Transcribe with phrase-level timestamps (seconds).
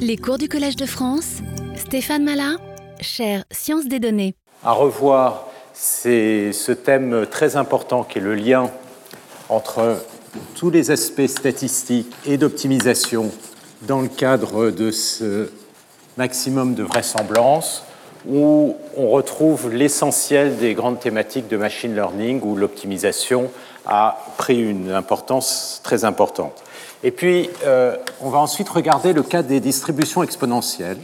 [0.00, 1.38] Les cours du Collège de France,
[1.76, 2.56] Stéphane Malin,
[3.00, 4.34] cher Sciences des données.
[4.64, 8.70] À revoir, c'est ce thème très important qui est le lien
[9.48, 10.04] entre
[10.54, 13.30] tous les aspects statistiques et d'optimisation
[13.82, 15.50] dans le cadre de ce
[16.16, 17.84] maximum de vraisemblance
[18.26, 23.50] où on retrouve l'essentiel des grandes thématiques de machine learning où l'optimisation
[23.88, 26.62] a pris une importance très importante.
[27.02, 30.98] Et puis, euh, on va ensuite regarder le cas des distributions exponentielles.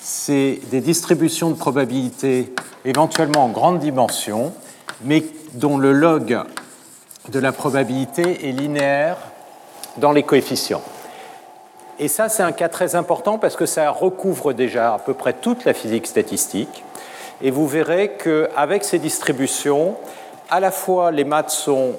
[0.00, 2.52] C'est des distributions de probabilité
[2.84, 4.52] éventuellement en grande dimension,
[5.04, 5.24] mais
[5.54, 6.40] dont le log
[7.28, 9.16] de la probabilité est linéaire
[9.98, 10.82] dans les coefficients.
[11.98, 15.34] Et ça, c'est un cas très important parce que ça recouvre déjà à peu près
[15.34, 16.84] toute la physique statistique.
[17.42, 19.96] Et vous verrez qu'avec ces distributions,
[20.52, 21.94] à la fois les maths sont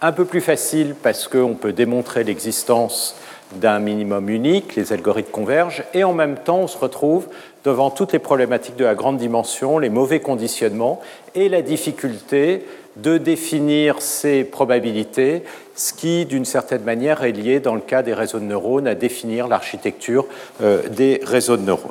[0.00, 3.16] un peu plus faciles parce qu'on peut démontrer l'existence
[3.56, 7.26] d'un minimum unique, les algorithmes convergent, et en même temps, on se retrouve
[7.64, 11.00] devant toutes les problématiques de la grande dimension, les mauvais conditionnements
[11.34, 15.42] et la difficulté de définir ces probabilités,
[15.74, 18.94] ce qui, d'une certaine manière, est lié, dans le cas des réseaux de neurones, à
[18.94, 20.26] définir l'architecture
[20.62, 21.90] euh, des réseaux de neurones.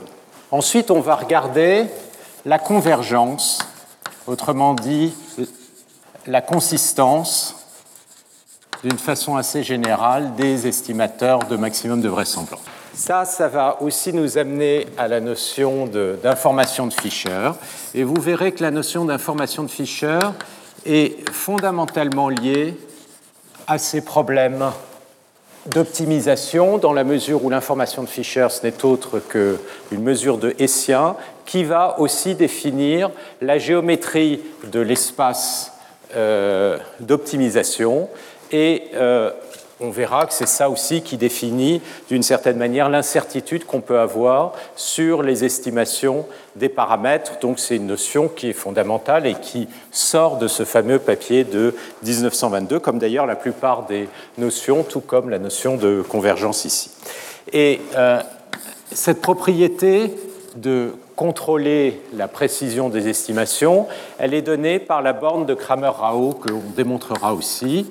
[0.51, 1.87] Ensuite, on va regarder
[2.45, 3.59] la convergence,
[4.27, 5.13] autrement dit,
[6.27, 7.55] la consistance
[8.83, 12.61] d'une façon assez générale des estimateurs de maximum de vraisemblance.
[12.93, 15.85] Ça, ça va aussi nous amener à la notion
[16.21, 17.51] d'information de, de, Fisher.
[17.93, 20.19] Et vous verrez que la notion d'information de Fisher
[20.85, 22.75] est fondamentalement liée
[23.67, 24.71] à ces problèmes
[25.67, 31.15] d'optimisation dans la mesure où l'information de Fisher, ce n'est autre qu'une mesure de Hessien
[31.45, 35.73] qui va aussi définir la géométrie de l'espace
[36.99, 38.09] d'optimisation
[38.51, 39.31] et euh,
[39.81, 44.53] on verra que c'est ça aussi qui définit d'une certaine manière l'incertitude qu'on peut avoir
[44.75, 46.25] sur les estimations
[46.57, 47.39] des paramètres.
[47.39, 51.73] Donc c'est une notion qui est fondamentale et qui sort de ce fameux papier de
[52.03, 56.91] 1922, comme d'ailleurs la plupart des notions, tout comme la notion de convergence ici.
[57.53, 58.21] Et euh,
[58.91, 60.13] cette propriété
[60.57, 63.87] de contrôler la précision des estimations,
[64.19, 67.87] elle est donnée par la borne de Kramer-Rao que l'on démontrera aussi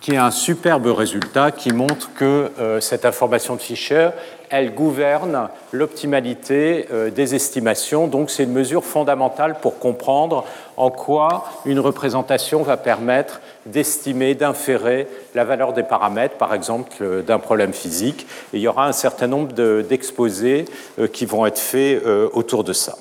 [0.00, 4.10] qui est un superbe résultat qui montre que euh, cette information de Fisher,
[4.50, 8.06] elle gouverne l'optimalité euh, des estimations.
[8.06, 10.44] Donc c'est une mesure fondamentale pour comprendre
[10.76, 17.22] en quoi une représentation va permettre d'estimer, d'inférer la valeur des paramètres, par exemple euh,
[17.22, 18.26] d'un problème physique.
[18.52, 19.52] Et il y aura un certain nombre
[19.82, 20.66] d'exposés
[21.12, 22.02] qui vont être faits
[22.32, 22.94] autour de ça.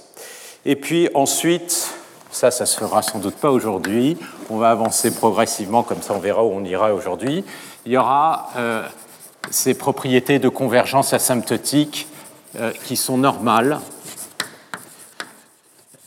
[0.66, 1.94] Et puis ensuite,
[2.36, 4.18] ça, ça se fera sans doute pas aujourd'hui.
[4.50, 7.46] On va avancer progressivement, comme ça on verra où on ira aujourd'hui.
[7.86, 8.84] Il y aura euh,
[9.52, 12.08] ces propriétés de convergence asymptotique
[12.58, 13.80] euh, qui sont normales,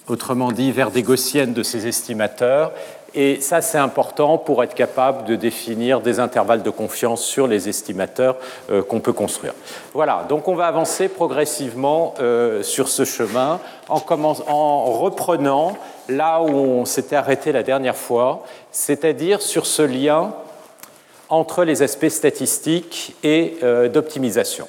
[0.08, 2.72] autrement dit, vers des gaussiennes de ces estimateurs,
[3.14, 7.68] et ça, c'est important pour être capable de définir des intervalles de confiance sur les
[7.68, 8.36] estimateurs
[8.70, 9.54] euh, qu'on peut construire.
[9.94, 14.02] Voilà, donc on va avancer progressivement euh, sur ce chemin en,
[14.46, 15.76] en, reprenant
[16.08, 20.34] là où on s'était arrêté la dernière fois, c'est-à-dire sur ce lien
[21.28, 24.66] entre les aspects statistiques et euh, d'optimisation.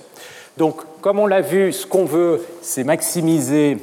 [0.58, 3.78] Donc, comme on l'a vu, ce qu'on veut, c'est maximiser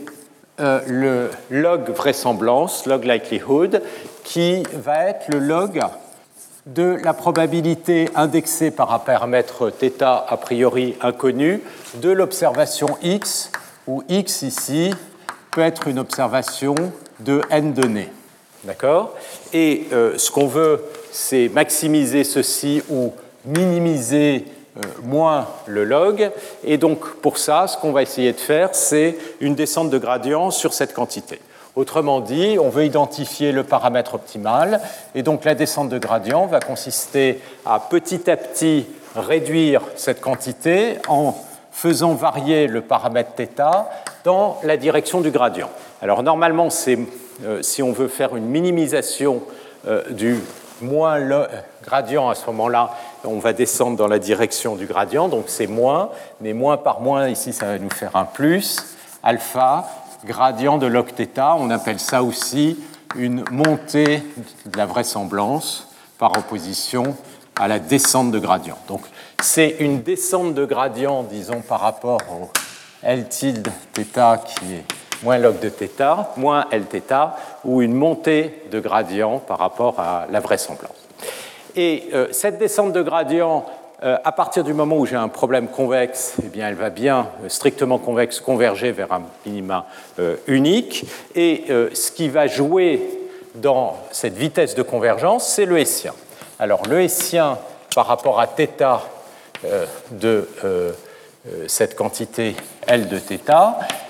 [0.59, 3.83] le log vraisemblance, log likelihood,
[4.25, 5.81] qui va être le log
[6.67, 11.63] de la probabilité indexée par un paramètre θ a priori inconnu
[11.97, 13.53] de l'observation x,
[13.87, 14.93] où x ici
[15.53, 16.75] peut être une observation
[17.21, 18.09] de n données.
[18.65, 19.15] D'accord?
[19.53, 20.83] Et euh, ce qu'on veut,
[21.17, 23.11] c'est maximiser ceci ou
[23.47, 24.45] minimiser
[24.77, 26.31] euh, moins le log.
[26.63, 30.51] Et donc pour ça, ce qu'on va essayer de faire, c'est une descente de gradient
[30.51, 31.41] sur cette quantité.
[31.75, 34.81] Autrement dit, on veut identifier le paramètre optimal,
[35.15, 38.85] et donc la descente de gradient va consister à petit à petit
[39.15, 41.35] réduire cette quantité en
[41.71, 43.87] faisant varier le paramètre θ
[44.25, 45.71] dans la direction du gradient.
[46.03, 46.69] Alors normalement,
[47.45, 49.43] euh, si on veut faire une minimisation
[49.87, 50.41] euh, du
[50.81, 51.47] moins le
[51.83, 52.91] gradient à ce moment-là,
[53.25, 57.29] on va descendre dans la direction du gradient, donc c'est moins, mais moins par moins,
[57.29, 59.89] ici ça va nous faire un plus, alpha,
[60.25, 61.09] gradient de log.
[61.39, 62.79] On appelle ça aussi
[63.15, 64.23] une montée
[64.67, 65.89] de la vraisemblance
[66.19, 67.17] par opposition
[67.59, 68.79] à la descente de gradient.
[68.89, 69.03] Donc
[69.41, 72.51] c'est une descente de gradient, disons, par rapport au
[73.03, 74.85] L tilde θ qui est
[75.24, 77.14] moins log de θ, moins Lθ,
[77.64, 80.96] ou une montée de gradient par rapport à la vraisemblance.
[81.76, 83.66] Et euh, cette descente de gradient,
[84.04, 87.28] euh, à partir du moment où j'ai un problème convexe, eh bien, elle va bien,
[87.44, 89.86] euh, strictement convexe, converger vers un minima
[90.18, 91.06] euh, unique.
[91.36, 93.08] Et ce qui va jouer
[93.56, 96.14] dans cette vitesse de convergence, c'est le hessien.
[96.58, 97.60] Alors, le hessien
[97.94, 98.68] par rapport à θ
[100.12, 100.48] de
[101.68, 102.56] cette quantité
[102.88, 103.52] L de θ,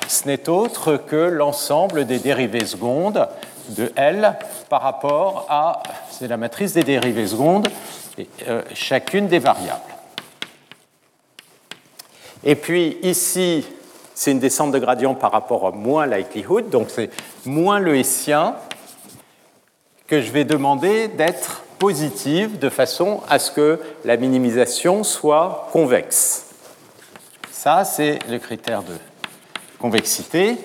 [0.09, 3.29] ce n'est autre que l'ensemble des dérivées secondes
[3.71, 4.37] de L
[4.69, 7.69] par rapport à, c'est la matrice des dérivées secondes
[8.49, 9.83] euh, chacune des variables.
[12.45, 13.67] Et puis ici,
[14.15, 17.11] c'est une descente de gradient par rapport à moins likelihood, donc c'est
[17.45, 18.55] moins le hessien
[20.07, 26.47] que je vais demander d'être positive de façon à ce que la minimisation soit convexe.
[27.51, 28.95] Ça, c'est le critère de
[29.79, 30.57] convexité.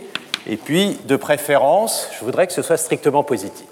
[0.48, 3.66] Et puis, de préférence, je voudrais que ce soit strictement positif.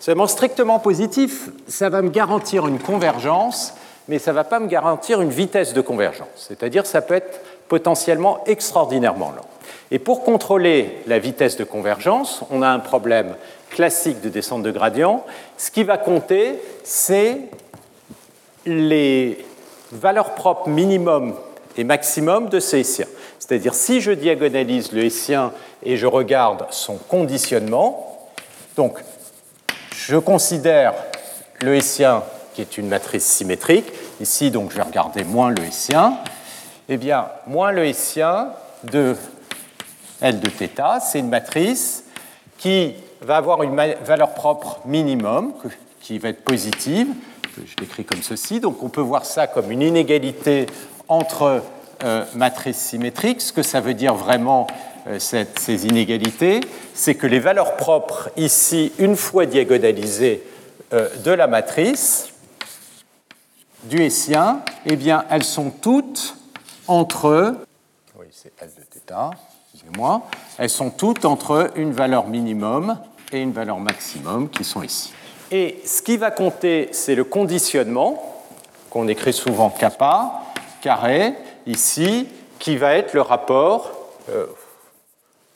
[0.00, 3.74] Seulement strictement positif, ça va me garantir une convergence,
[4.08, 6.28] mais ça ne va pas me garantir une vitesse de convergence.
[6.36, 9.46] C'est-à-dire ça peut être potentiellement extraordinairement lent.
[9.90, 13.34] Et pour contrôler la vitesse de convergence, on a un problème
[13.70, 15.24] classique de descente de gradient.
[15.56, 16.54] Ce qui va compter,
[16.84, 17.40] c'est
[18.66, 19.44] les
[19.92, 21.34] valeurs propres minimum
[21.76, 23.06] et maximum de ce hessien.
[23.46, 25.52] C'est-à-dire si je diagonalise le hessien
[25.82, 28.18] et je regarde son conditionnement,
[28.74, 28.98] donc
[29.94, 30.94] je considère
[31.60, 32.22] le hessien
[32.54, 33.84] qui est une matrice symétrique.
[34.22, 36.16] Ici, donc, je vais regarder moins le hessien.
[36.88, 38.48] Eh bien, moins le hessien
[38.84, 39.14] de
[40.22, 42.04] L de θ, c'est une matrice
[42.56, 45.52] qui va avoir une valeur propre minimum,
[46.00, 47.08] qui va être positive.
[47.58, 48.60] Je l'écris comme ceci.
[48.60, 50.64] Donc, on peut voir ça comme une inégalité
[51.08, 51.62] entre
[52.04, 53.40] euh, matrices symétriques.
[53.40, 54.66] Ce que ça veut dire vraiment,
[55.06, 56.60] euh, ces inégalités,
[56.92, 60.42] c'est que les valeurs propres ici, une fois diagonalisées
[60.92, 62.28] euh, de la matrice
[63.84, 66.36] du Hessien, eh bien, elles sont toutes
[66.86, 67.54] entre,
[68.18, 69.30] oui, c'est L de θ,
[69.72, 70.22] excusez-moi,
[70.58, 72.98] elles sont toutes entre une valeur minimum
[73.32, 75.12] et une valeur maximum qui sont ici.
[75.50, 78.22] Et ce qui va compter, c'est le conditionnement,
[78.90, 80.42] qu'on écrit souvent kappa,
[80.80, 81.34] carré,
[81.66, 82.28] ici,
[82.58, 83.90] qui va être le rapport,
[84.30, 84.46] euh,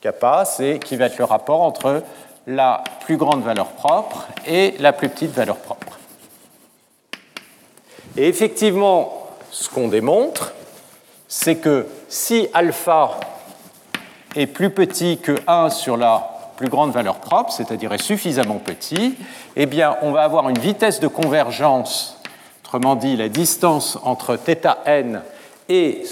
[0.01, 2.03] kappa, c'est qui va être le rapport entre
[2.47, 5.99] la plus grande valeur propre et la plus petite valeur propre.
[8.17, 10.53] Et effectivement, ce qu'on démontre,
[11.29, 13.13] c'est que si alpha
[14.35, 19.15] est plus petit que 1 sur la plus grande valeur propre, c'est-à-dire est suffisamment petit,
[19.57, 22.21] eh bien, on va avoir une vitesse de convergence,
[22.65, 25.21] autrement dit, la distance entre θn
[25.69, 26.03] et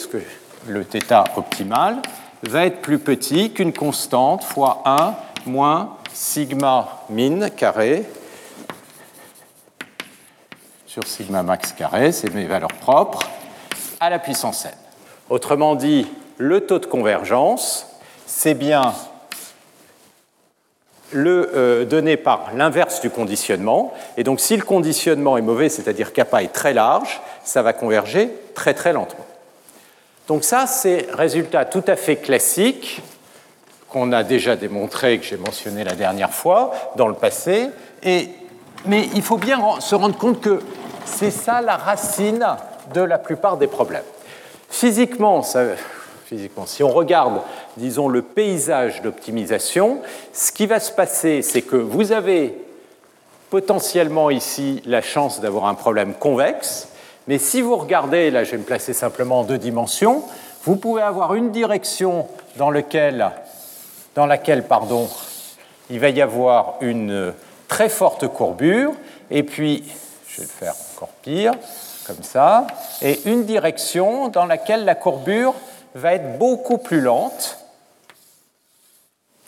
[0.67, 2.03] le θ optimal,
[2.43, 5.15] va être plus petit qu'une constante fois 1
[5.47, 8.05] moins sigma min carré
[10.97, 13.19] sur sigma max carré, c'est mes valeurs propres,
[14.01, 14.73] à la puissance n.
[15.29, 16.07] Autrement dit,
[16.39, 17.87] le taux de convergence,
[18.25, 18.95] c'est bien
[21.13, 23.93] le euh, donné par l'inverse du conditionnement.
[24.17, 28.31] Et donc si le conditionnement est mauvais, c'est-à-dire kappa est très large, ça va converger
[28.55, 29.26] très très lentement.
[30.29, 33.03] Donc ça, c'est résultat tout à fait classique
[33.89, 37.71] qu'on a déjà démontré, que j'ai mentionné la dernière fois, dans le passé.
[38.05, 40.61] Mais il faut bien se rendre compte que
[41.05, 42.45] c'est ça la racine
[42.93, 44.03] de la plupart des problèmes.
[44.69, 45.43] Physiquement,
[46.25, 47.41] physiquement, si on regarde,
[47.77, 50.01] disons, le paysage d'optimisation,
[50.33, 52.55] ce qui va se passer, c'est que vous avez
[53.51, 56.89] potentiellement ici la chance d'avoir un problème convexe,
[57.29, 60.25] mais si vous regardez, là je vais me placer simplement en deux dimensions,
[60.65, 63.23] vous pouvez avoir une direction dans, laquelle
[64.69, 65.09] pardon,
[65.91, 67.33] il va y avoir une
[67.69, 68.93] très forte courbure,
[69.31, 69.85] et puis,
[70.29, 71.53] je vais le faire encore pire,
[72.07, 72.67] comme ça,
[73.03, 75.55] et une direction dans laquelle la courbure
[75.95, 77.59] va être beaucoup plus lente.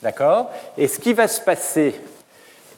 [0.03, 0.51] D'accord?
[0.77, 2.01] Et ce qui va se passer,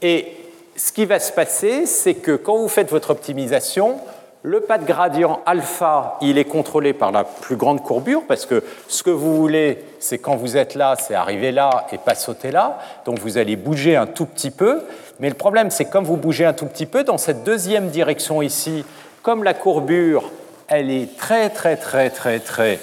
[0.03, 0.37] et
[0.77, 4.01] ce qui va se passer, c'est que quand vous faites votre optimisation,
[4.43, 8.65] le pas de gradient alpha, il est contrôlé par la plus grande courbure, parce que
[8.89, 12.51] ce que vous voulez, c'est quand vous êtes là, c'est arriver là et pas sauter
[12.51, 12.79] là.
[13.05, 14.83] Donc vous allez bouger un tout petit peu.
[15.19, 18.41] Mais le problème, c'est comme vous bougez un tout petit peu, dans cette deuxième direction
[18.41, 18.85] ici,
[19.23, 20.31] comme la courbure,
[20.69, 22.81] elle est très, très, très, très, très,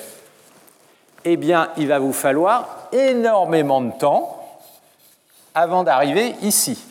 [1.26, 4.38] eh bien, il va vous falloir énormément de temps
[5.56, 6.87] avant d'arriver ici.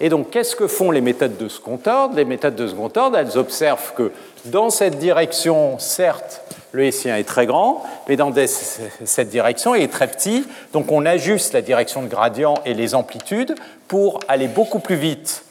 [0.00, 3.16] Et donc, qu'est-ce que font les méthodes de second ordre Les méthodes de second ordre,
[3.16, 4.12] elles observent que
[4.46, 8.32] dans cette direction, certes, le hessien est très grand, mais dans
[9.04, 10.46] cette direction, il est très petit.
[10.72, 13.54] Donc, on ajuste la direction de gradient et les amplitudes
[13.88, 15.44] pour aller beaucoup plus vite.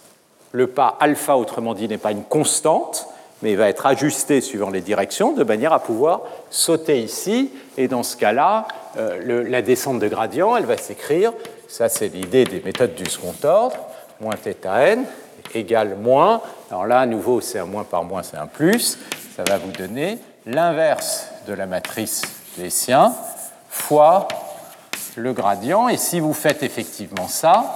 [0.51, 3.07] Le pas alpha, autrement dit, n'est pas une constante,
[3.41, 7.51] mais il va être ajusté suivant les directions de manière à pouvoir sauter ici.
[7.77, 11.33] Et dans ce cas-là, euh, la descente de gradient, elle va s'écrire,
[11.67, 13.75] ça c'est l'idée des méthodes du second ordre,
[14.19, 15.03] moins θn
[15.53, 18.97] égale moins, alors là à nouveau c'est un moins par moins, c'est un plus,
[19.35, 22.21] ça va vous donner l'inverse de la matrice
[22.61, 23.13] Hessiens
[23.69, 24.27] fois
[25.15, 25.87] le gradient.
[25.87, 27.75] Et si vous faites effectivement ça,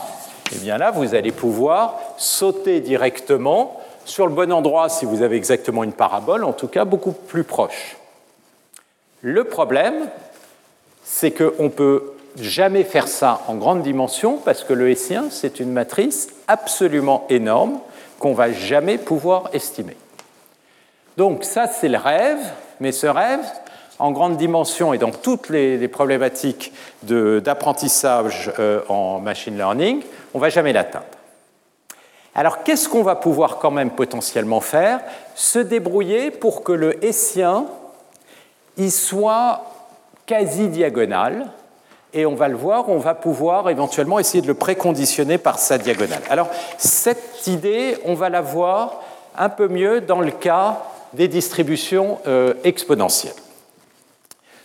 [0.54, 5.38] eh bien là, vous allez pouvoir sauter directement sur le bon endroit si vous avez
[5.38, 7.98] exactement une parabole, en tout cas beaucoup plus proche.
[9.22, 10.10] Le problème,
[11.04, 15.72] c'est qu'on peut jamais faire ça en grande dimension parce que le Hessien, c'est une
[15.72, 17.80] matrice absolument énorme
[18.20, 19.96] qu'on va jamais pouvoir estimer.
[21.18, 22.40] Donc ça, c'est le rêve,
[22.80, 23.46] mais ce rêve,
[24.00, 26.72] en grande dimension et dans toutes les, problématiques
[27.04, 30.02] d'apprentissage euh, en machine learning,
[30.34, 31.06] on ne va jamais l'atteindre.
[32.36, 35.02] Alors qu'est-ce qu'on va pouvoir quand même potentiellement faire?
[35.36, 37.66] Se débrouiller pour que le hessien
[38.78, 39.66] il soit
[40.26, 41.48] quasi diagonal,
[42.14, 45.78] et on va le voir, on va pouvoir éventuellement essayer de le préconditionner par sa
[45.78, 46.22] diagonale.
[46.30, 49.02] Alors cette idée, on va la voir
[49.38, 50.80] un peu mieux dans le cas
[51.14, 53.34] des distributions euh, exponentielles.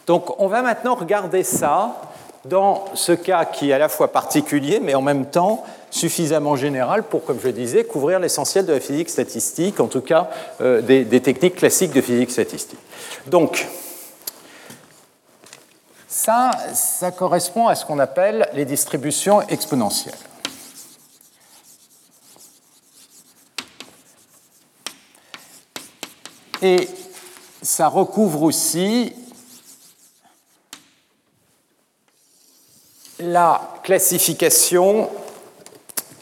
[0.07, 2.01] Donc on va maintenant regarder ça
[2.45, 7.05] dans ce cas qui est à la fois particulier, mais en même temps suffisamment général
[7.05, 10.29] pour, comme je disais, couvrir l'essentiel de la physique statistique, en tout cas
[10.61, 12.81] euh, des, des, techniques classiques de physique statistique.
[13.27, 13.69] Donc,
[16.15, 20.15] ça, ça correspond à ce qu'on appelle les distributions exponentielles.
[26.63, 26.89] Et
[27.63, 29.13] ça recouvre aussi
[33.19, 35.11] la classification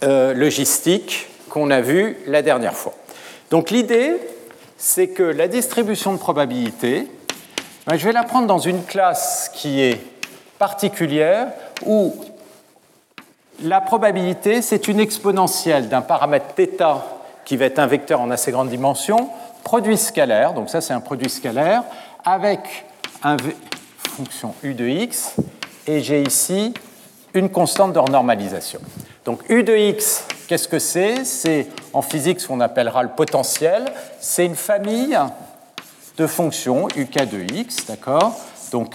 [0.04, 2.94] euh, logistique qu'on a vue la dernière fois.
[3.50, 4.16] Donc l'idée,
[4.78, 7.08] c'est que la distribution de probabilité,
[7.90, 10.00] je vais la prendre dans une classe qui est
[10.58, 11.48] particulière
[11.84, 12.14] où
[13.62, 17.00] la probabilité, c'est une exponentielle d'un paramètre θ
[17.44, 19.28] qui va être un vecteur en assez grande dimension,
[19.64, 21.82] produit scalaire, donc ça c'est un produit scalaire,
[22.24, 22.84] avec
[23.24, 23.36] une
[24.16, 25.34] fonction u de x,
[25.86, 26.72] et j'ai ici
[27.34, 28.80] une constante de renormalisation.
[29.24, 31.24] Donc U de x, qu'est-ce que c'est?
[31.24, 33.84] C'est en physique ce qu'on appellera le potentiel.
[34.20, 35.16] C'est une famille
[36.22, 38.36] de fonctions uk de x, d'accord
[38.70, 38.94] Donc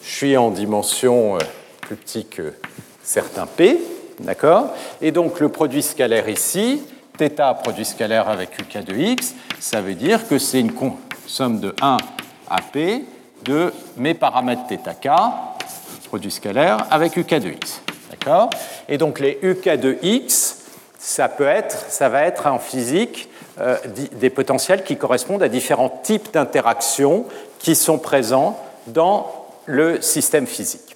[0.00, 1.38] je suis en dimension euh,
[1.80, 2.54] plus petite que
[3.02, 3.80] certains p,
[4.20, 6.82] d'accord Et donc le produit scalaire ici,
[7.18, 10.72] θ produit scalaire avec uk de x, ça veut dire que c'est une
[11.26, 11.96] somme de 1
[12.48, 13.04] à p
[13.42, 15.08] de mes paramètres θk
[16.06, 17.82] produit scalaire, avec UK de x.
[18.12, 18.50] D'accord
[18.88, 20.58] Et donc les UK de x,
[20.96, 23.28] ça, peut être, ça va être en physique
[23.59, 23.77] euh,
[24.13, 27.25] des potentiels qui correspondent à différents types d'interactions
[27.59, 29.29] qui sont présents dans
[29.65, 30.95] le système physique.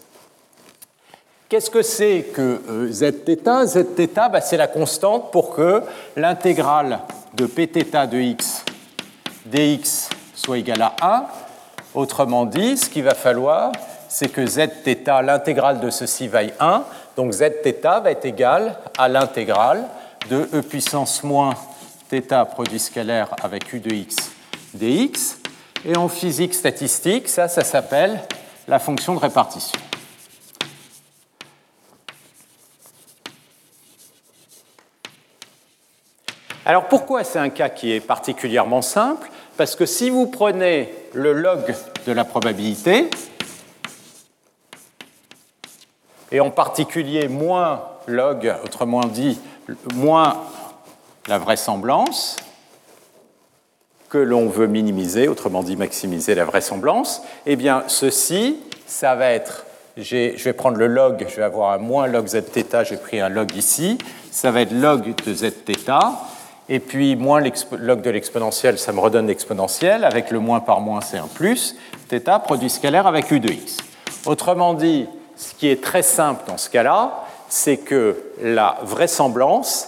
[1.48, 5.84] Qu'est-ce que c'est que euh, zθ zθ, bah, c'est la constante pour que
[6.16, 7.00] l'intégrale
[7.36, 8.64] de pθ de x
[9.46, 11.26] dx soit égale à 1.
[11.94, 13.72] Autrement dit, ce qu'il va falloir,
[14.10, 16.84] c'est que zθ, l'intégrale de ceci vaille 1,
[17.16, 19.84] donc zθ va être égal à l'intégrale
[20.30, 21.54] de e puissance moins
[22.11, 24.17] θ produit scalaire avec u de x
[24.75, 25.39] dx.
[25.85, 28.23] Et en physique statistique, ça, ça s'appelle
[28.69, 29.81] la fonction de répartition.
[36.67, 39.31] Alors pourquoi c'est un cas qui est particulièrement simple?
[39.57, 41.75] Parce que si vous prenez le log
[42.07, 43.11] de la probabilité,
[46.31, 49.41] et en particulier moins log, autrement dit,
[49.95, 50.45] moins
[51.28, 52.38] la vraisemblance
[54.10, 59.66] que l'on veut minimiser, autrement dit maximiser la vraisemblance, eh bien ceci, ça va être,
[59.98, 63.30] je vais prendre le log, je vais avoir un moins log zθ, j'ai pris un
[63.30, 63.98] log ici,
[64.32, 65.92] ça va être log de zθ,
[66.70, 71.02] et puis moins log de l'exponentielle, ça me redonne l'exponentielle, avec le moins par moins
[71.02, 71.76] c'est un plus,
[72.10, 73.78] θ produit scalaire avec u de x.
[74.26, 79.88] Autrement dit, ce qui est très simple dans ce cas-là, c'est que la vraisemblance,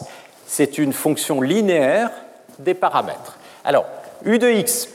[0.51, 2.09] c'est une fonction linéaire
[2.59, 3.37] des paramètres.
[3.63, 3.85] Alors,
[4.25, 4.87] u de x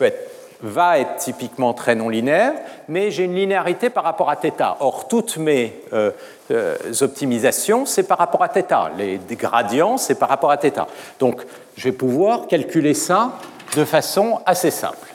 [0.63, 2.55] va être typiquement très non linéaire,
[2.89, 4.77] mais j'ai une linéarité par rapport à θ.
[4.81, 6.13] Or, toutes mes euh,
[6.51, 8.91] euh, optimisations, c'est par rapport à θ.
[8.97, 10.87] Les gradients, c'est par rapport à θ.
[11.19, 11.43] Donc,
[11.77, 13.33] je vais pouvoir calculer ça
[13.77, 15.09] de façon assez simple.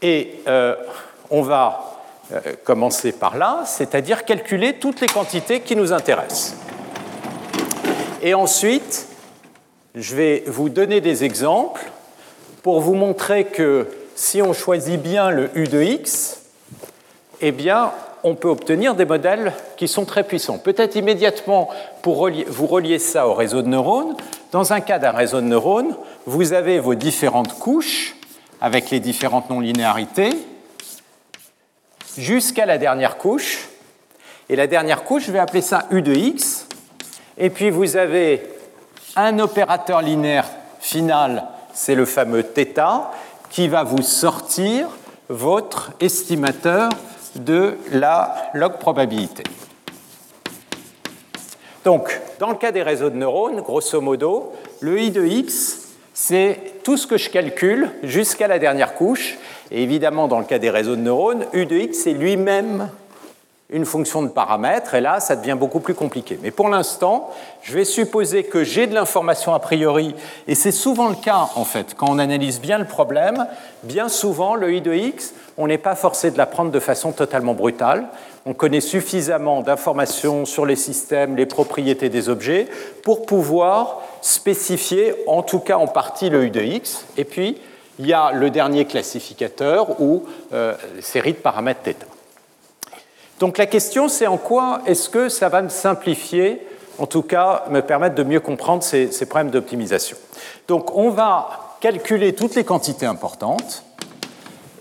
[0.00, 0.74] Et euh,
[1.30, 1.98] on va
[2.32, 6.56] euh, commencer par là, c'est-à-dire calculer toutes les quantités qui nous intéressent.
[8.20, 9.05] Et ensuite,
[9.99, 11.81] je vais vous donner des exemples
[12.61, 16.41] pour vous montrer que si on choisit bien le U de X,
[17.41, 17.91] eh bien,
[18.23, 20.59] on peut obtenir des modèles qui sont très puissants.
[20.59, 21.69] Peut-être immédiatement,
[22.03, 24.15] pour vous relier ça au réseau de neurones,
[24.51, 28.15] dans un cas d'un réseau de neurones, vous avez vos différentes couches
[28.61, 30.29] avec les différentes non-linéarités
[32.17, 33.67] jusqu'à la dernière couche.
[34.49, 36.67] Et la dernière couche, je vais appeler ça U de X.
[37.37, 38.56] Et puis vous avez
[39.17, 40.47] un opérateur linéaire
[40.79, 41.43] final,
[41.73, 43.09] c'est le fameux θ,
[43.49, 44.87] qui va vous sortir
[45.27, 46.89] votre estimateur
[47.35, 49.43] de la log probabilité.
[51.83, 56.73] Donc, dans le cas des réseaux de neurones, grosso modo, le i de x, c'est
[56.83, 59.37] tout ce que je calcule jusqu'à la dernière couche.
[59.71, 62.89] Et évidemment, dans le cas des réseaux de neurones, u de x est lui-même
[63.69, 66.39] une fonction de paramètres, et là, ça devient beaucoup plus compliqué.
[66.41, 67.29] Mais pour l'instant,
[67.61, 70.15] je vais supposer que j'ai de l'information a priori,
[70.47, 73.45] et c'est souvent le cas, en fait, quand on analyse bien le problème,
[73.83, 77.53] bien souvent, le i de x, on n'est pas forcé de l'apprendre de façon totalement
[77.53, 78.05] brutale.
[78.45, 82.67] On connaît suffisamment d'informations sur les systèmes, les propriétés des objets,
[83.03, 87.57] pour pouvoir spécifier, en tout cas en partie, le i de x, et puis,
[87.99, 92.16] il y a le dernier classificateur, ou euh, série de paramètres θ.
[93.39, 96.65] Donc la question, c'est en quoi est-ce que ça va me simplifier,
[96.97, 100.17] en tout cas me permettre de mieux comprendre ces, problèmes d'optimisation.
[100.67, 103.83] Donc on va calculer toutes les quantités importantes.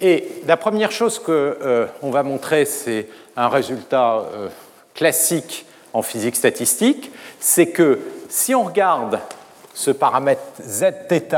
[0.00, 4.48] Et la première chose qu'on euh, va montrer, c'est un résultat euh,
[4.94, 7.10] classique en physique statistique,
[7.40, 9.20] c'est que si on regarde
[9.72, 11.34] ce paramètre zθ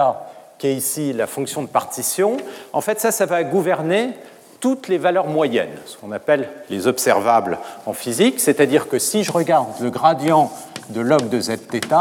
[0.58, 2.36] qui est ici la fonction de partition,
[2.72, 4.10] en fait ça, ça va gouverner
[4.59, 9.31] toutes les valeurs moyennes, ce qu'on appelle les observables en physique, c'est-à-dire que si je
[9.31, 10.51] regarde le gradient
[10.89, 11.93] de log de zθ,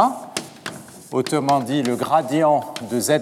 [1.11, 2.61] autrement dit le gradient
[2.91, 3.21] de z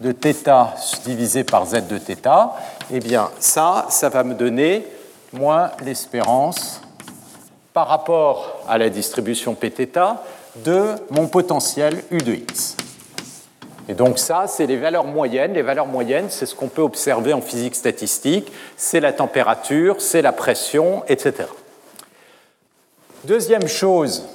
[0.00, 0.72] de θ
[1.04, 2.50] divisé par z de θ,
[2.92, 4.86] eh bien ça, ça va me donner
[5.32, 6.80] moins l'espérance
[7.72, 9.98] par rapport à la distribution pθ
[10.64, 12.76] de mon potentiel u de x.
[13.89, 15.53] Et donc ça, c'est les valeurs moyennes.
[15.53, 18.51] Les valeurs moyennes, c'est ce qu'on peut observer en physique statistique.
[18.77, 21.49] C'est la température, c'est la pression, etc.
[23.23, 24.29] Deuxième chose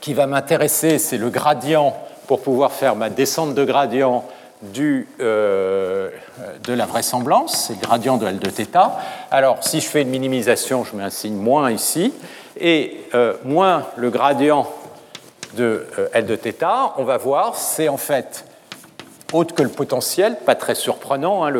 [0.00, 4.24] qui va m'intéresser, c'est le gradient pour pouvoir faire ma descente de gradient
[4.62, 6.10] du, euh,
[6.64, 8.66] de la vraisemblance, c'est le gradient de L de θ.
[9.30, 12.12] Alors, si je fais une minimisation, je mets un signe moins ici,
[12.58, 14.66] et euh, moins le gradient
[15.54, 18.45] de euh, L de θ, on va voir, c'est en fait
[19.36, 21.52] autre que le potentiel, pas très surprenant, hein,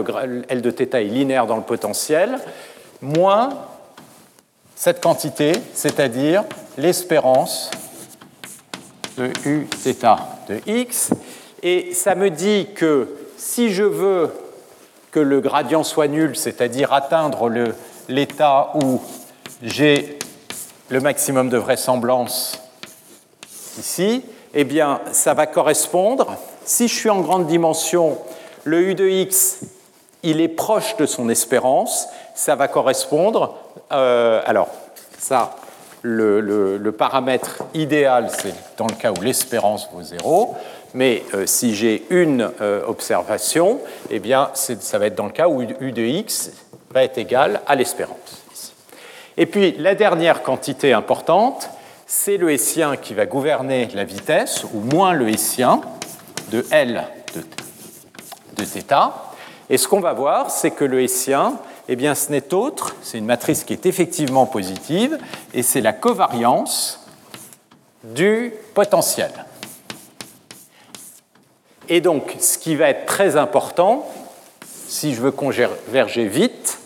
[0.49, 2.39] L de θ est linéaire dans le potentiel,
[3.03, 3.51] moins
[4.75, 6.45] cette quantité, c'est-à-dire
[6.77, 7.71] l'espérance
[9.17, 10.17] de u θ
[10.49, 11.11] de x.
[11.63, 14.31] Et ça me dit que si je veux
[15.11, 17.51] que le gradient soit nul, c'est-à-dire atteindre
[18.09, 19.01] l'état où
[19.63, 20.19] j'ai
[20.91, 22.61] le maximum de vraisemblance
[23.79, 24.23] ici,
[24.55, 28.19] eh bien, ça va correspondre si je suis en grande dimension,
[28.65, 29.61] le U de x,
[30.23, 33.55] il est proche de son espérance, ça va correspondre,
[33.93, 34.69] euh, alors
[35.19, 35.57] ça,
[36.03, 40.57] le, paramètre idéal, c'est dans le cas où l'espérance vaut 0,
[40.95, 43.79] mais euh, si j'ai une euh, observation,
[44.11, 46.51] eh bien, ça va être dans le cas où U de x
[46.91, 48.45] va être égal à l'espérance.
[49.37, 51.69] Et puis, la dernière quantité importante,
[52.07, 55.81] c'est le hessien qui va gouverner la vitesse, ou moins le hessien,
[56.51, 57.07] de L
[58.57, 59.13] de, θ.
[59.69, 63.19] Et ce qu'on va voir, c'est que le hessien, eh bien, ce n'est autre, c'est
[63.19, 65.19] une matrice qui est effectivement positive,
[65.55, 67.07] et c'est la covariance
[68.05, 69.33] du potentiel.
[71.89, 74.07] Et donc, ce qui va être très important,
[74.89, 76.79] si je veux converger vite,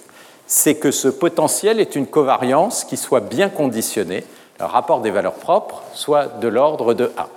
[0.47, 4.25] c'est que ce potentiel est une covariance qui soit bien conditionnée,
[4.59, 7.29] le rapport des valeurs propres soit de l'ordre de A.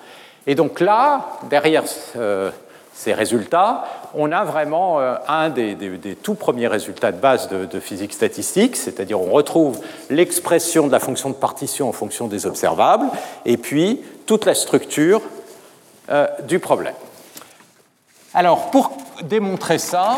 [0.45, 1.83] Et donc là, derrière
[2.17, 2.51] euh,
[2.93, 5.75] ces résultats, on a vraiment euh, un des,
[6.21, 9.79] tout premiers résultats de base de, physique statistique, c'est-à-dire on retrouve
[10.09, 13.05] l'expression de la fonction de partition en fonction des observables,
[13.45, 15.21] et puis toute la structure
[16.09, 16.95] euh, du problème.
[18.33, 18.91] Alors, pour
[19.23, 20.17] démontrer ça,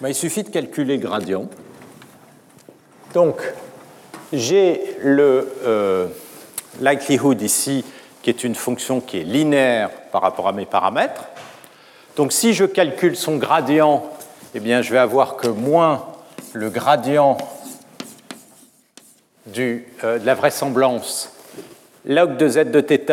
[0.00, 1.48] ben, il suffit de calculer le gradient.
[3.14, 3.40] Donc,
[4.32, 5.48] j'ai le
[6.81, 7.83] likelihood ici,
[8.21, 11.25] qui est une fonction qui est linéaire par rapport à mes paramètres.
[12.15, 14.03] Donc si je calcule son gradient,
[14.55, 16.05] eh bien, je vais avoir que moins
[16.53, 17.37] le gradient
[19.47, 21.31] du, euh, de la vraisemblance
[22.05, 23.11] log de z de θ,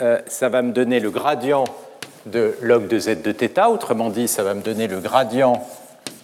[0.00, 1.64] euh, ça va me donner le gradient
[2.26, 3.68] de log de z de θ.
[3.68, 5.66] Autrement dit, ça va me donner le gradient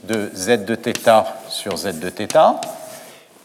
[0.05, 2.61] de z de θ sur z de θ.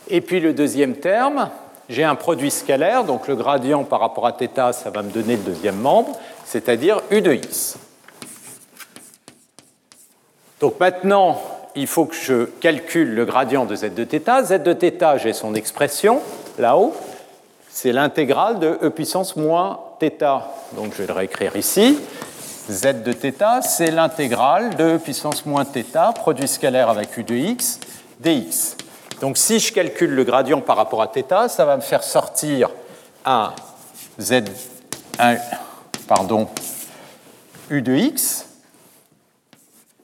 [0.10, 1.50] Et puis le deuxième terme,
[1.90, 5.36] j'ai un produit scalaire, donc le gradient par rapport à θ, ça va me donner
[5.36, 7.78] le deuxième membre, c'est-à-dire u de x.
[10.60, 11.42] Donc maintenant,
[11.76, 14.44] il faut que je calcule le gradient de z de θ.
[14.46, 16.22] z de θ, j'ai son expression
[16.58, 16.94] là-haut,
[17.70, 20.50] c'est l'intégrale de e puissance moins θ.
[20.76, 22.00] Donc je vais le réécrire ici.
[22.70, 27.36] z de θ, c'est l'intégrale de e puissance moins θ, produit scalaire avec u de
[27.36, 27.80] x,
[28.22, 28.78] dx.
[29.22, 32.70] Donc si je calcule le gradient par rapport à θ, ça va me faire sortir
[33.26, 33.54] un
[34.20, 34.44] z,
[35.20, 35.38] un,
[36.08, 36.48] pardon,
[37.70, 38.46] u de x.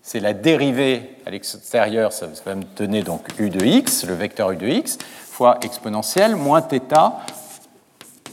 [0.02, 4.52] C'est la dérivée à l'extérieur, ça va me donner donc u de x, le vecteur
[4.52, 4.98] u de x,
[5.30, 6.80] fois exponentielle moins θ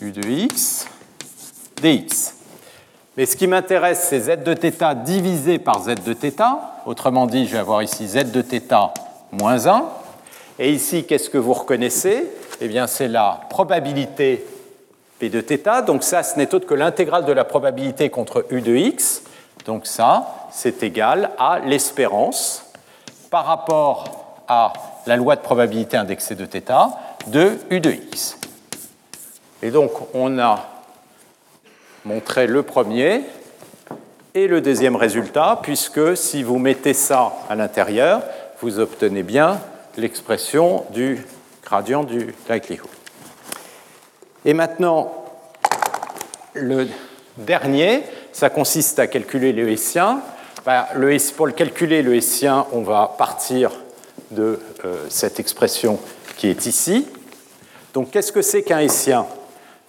[0.01, 0.87] u de x
[1.83, 2.35] dx.
[3.17, 6.43] Mais ce qui m'intéresse, c'est z de θ divisé par z de θ.
[6.87, 8.93] Autrement dit, je vais avoir ici z de θ
[9.33, 9.85] moins 1.
[10.60, 12.28] et ici, qu'est-ce que vous reconnaissez?
[12.60, 14.46] Eh bien, c'est la probabilité
[15.20, 15.86] p de θ.
[15.86, 19.24] Donc ça, ce n'est autre que l'intégrale de la probabilité contre u de x.
[19.66, 22.66] Donc ça, c'est égal à l'espérance
[23.30, 24.74] par rapport à
[25.08, 26.62] la loi de probabilité indexée de θ
[27.28, 28.38] de u de x.
[29.64, 30.68] Et donc, on a
[32.04, 33.22] montré le premier
[34.34, 38.22] et le deuxième résultat, puisque si vous mettez ça à l'intérieur,
[38.62, 39.60] vous obtenez bien
[39.98, 41.20] l'expression du
[41.64, 42.90] gradient du likelihood.
[44.46, 45.14] Et maintenant,
[46.54, 46.88] le
[47.38, 50.22] dernier, ça consiste à calculer le Hessien.
[50.96, 53.72] Le, pour le calculer, le Hessien, on va partir
[54.32, 56.00] de euh, cette expression
[56.38, 57.08] qui est ici.
[57.94, 59.26] Donc, qu'est-ce que c'est qu'un Hessien?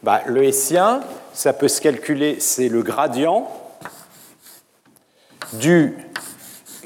[0.03, 1.01] Bah, le hessien,
[1.33, 3.49] ça peut se calculer, c'est le gradient
[5.53, 5.95] du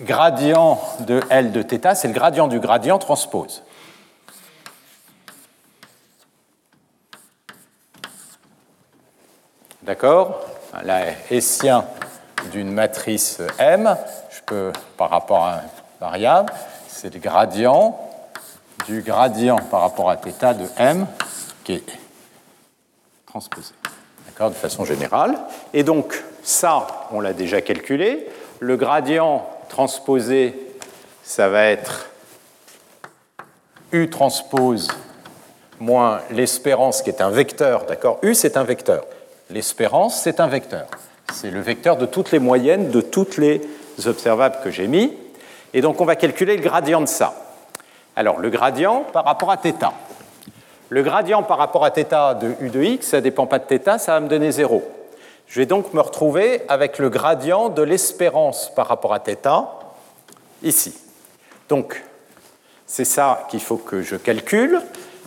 [0.01, 3.63] gradient de L de θ, c'est le gradient du gradient transpose.
[9.83, 10.41] D'accord?
[10.83, 11.85] La hessien
[12.51, 13.97] d'une matrice M,
[14.31, 15.69] je peux, par rapport à une
[16.01, 16.53] variable,
[16.89, 17.99] c'est le gradient
[18.87, 21.07] du gradient par rapport à θ de M
[21.65, 21.85] qui est
[24.27, 25.37] D'accord, de façon générale.
[25.75, 28.27] Et donc, ça, on l'a déjà calculé.
[28.61, 30.56] Le gradient transposé,
[31.24, 32.10] ça va être
[33.92, 34.90] U transpose
[35.80, 39.06] moins l'espérance qui est un vecteur, d'accord U, c'est un vecteur.
[39.50, 40.88] L'espérance, c'est un vecteur.
[41.34, 43.62] C'est le vecteur de toutes les moyennes de toutes les
[44.06, 45.14] observables que j'ai mis.
[45.74, 47.34] Et donc, on va calculer le gradient de ça.
[48.16, 49.74] Alors, le gradient par rapport à θ.
[50.90, 53.66] Le gradient par rapport à θ de u de x, ça ne dépend pas de
[53.66, 54.84] θ, ça va me donner 0.
[55.48, 59.36] Je vais donc me retrouver avec le gradient de l'espérance par rapport à θ
[60.64, 60.94] ici.
[61.68, 62.04] Donc,
[62.86, 64.82] c'est ça qu'il faut que je calcule.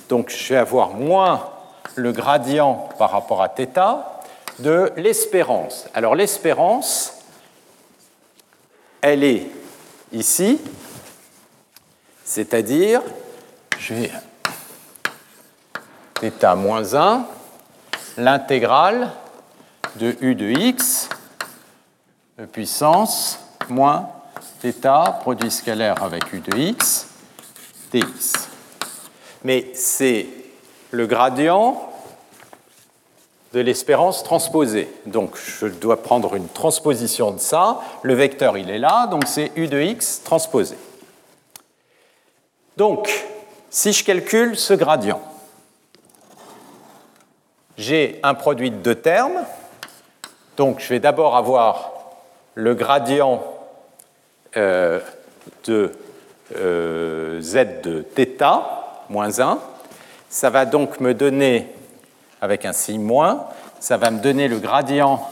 [0.09, 1.51] Donc, je vais avoir moins
[1.95, 3.69] le gradient par rapport à θ
[4.61, 5.87] de l'espérance.
[5.93, 7.19] Alors, l'espérance,
[9.03, 9.47] elle est
[10.13, 10.61] ici,
[12.25, 13.03] c'est-à-dire,
[13.79, 14.11] je vais
[16.23, 17.27] θ moins 1,
[18.17, 19.11] l'intégrale
[20.00, 21.10] de u de x
[22.54, 24.10] puissance moins
[24.62, 27.08] θ produit scalaire avec u de x
[27.92, 28.50] dx.
[29.44, 30.28] Mais c'est
[30.92, 31.90] le gradient
[33.54, 34.90] de l'espérance transposée.
[35.06, 37.82] Donc je dois prendre une transposition de ça.
[38.04, 40.78] Le vecteur, il est là, donc c'est u de x transposé.
[42.78, 43.10] Donc,
[43.70, 45.22] si je calcule ce gradient,
[47.78, 49.44] j'ai un produit de deux termes.
[50.59, 51.93] Donc je vais d'abord avoir
[52.55, 53.43] le gradient
[54.57, 55.01] euh,
[55.67, 55.93] de
[56.57, 58.63] euh, z de θ,
[59.09, 59.59] moins 1.
[60.29, 61.69] Ça va donc me donner,
[62.41, 63.47] avec un signe moins,
[63.81, 65.29] ça va me donner le gradient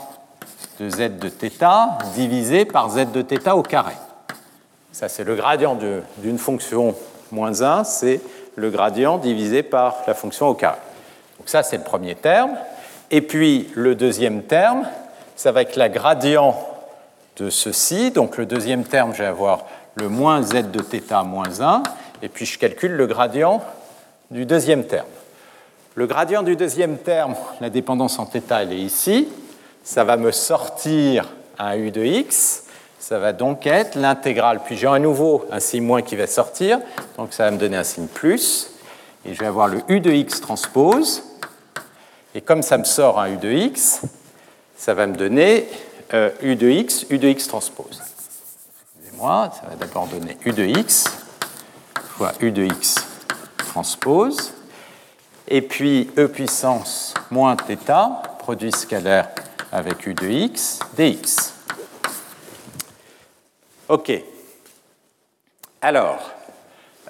[0.81, 3.95] de z de θ divisé par z de θ au carré.
[4.93, 5.79] Ça, c'est le gradient
[6.19, 6.95] d'une fonction
[7.31, 8.21] moins 1, c'est
[8.57, 10.79] le gradient divisé par la fonction au carré.
[11.39, 12.53] Donc ça, c'est le premier terme.
[13.11, 14.87] Et puis le deuxième terme,
[15.38, 16.60] ça va être la gradient
[17.38, 18.12] de ceci.
[18.12, 21.84] Donc le deuxième terme, je vais avoir le moins z de θ moins 1.
[22.22, 23.64] Et puis je calcule le gradient
[24.30, 25.08] du deuxième terme.
[25.96, 29.30] Le gradient du deuxième terme, la dépendance en θ, elle est ici.
[29.84, 32.64] Ça va me sortir un u de x.
[33.00, 34.60] Ça va donc être l'intégrale.
[34.66, 36.80] Puis j'ai à nouveau un signe moins qui va sortir.
[37.18, 38.72] Donc ça va me donner un signe plus.
[39.26, 41.24] Et je vais avoir le u de x transpose
[42.38, 44.02] et comme ça me sort un u de x,
[44.78, 45.68] ça va me donner
[46.42, 48.02] U de x, U de x transpose.
[49.00, 51.06] Excusez-moi, ça va d'abord donner U de x
[52.18, 52.96] fois U de x
[53.58, 54.54] transpose.
[55.48, 59.30] Et puis E puissance moins θ, produit scalaire
[59.72, 61.54] avec U de x, dx.
[63.88, 64.12] OK.
[65.82, 66.32] Alors,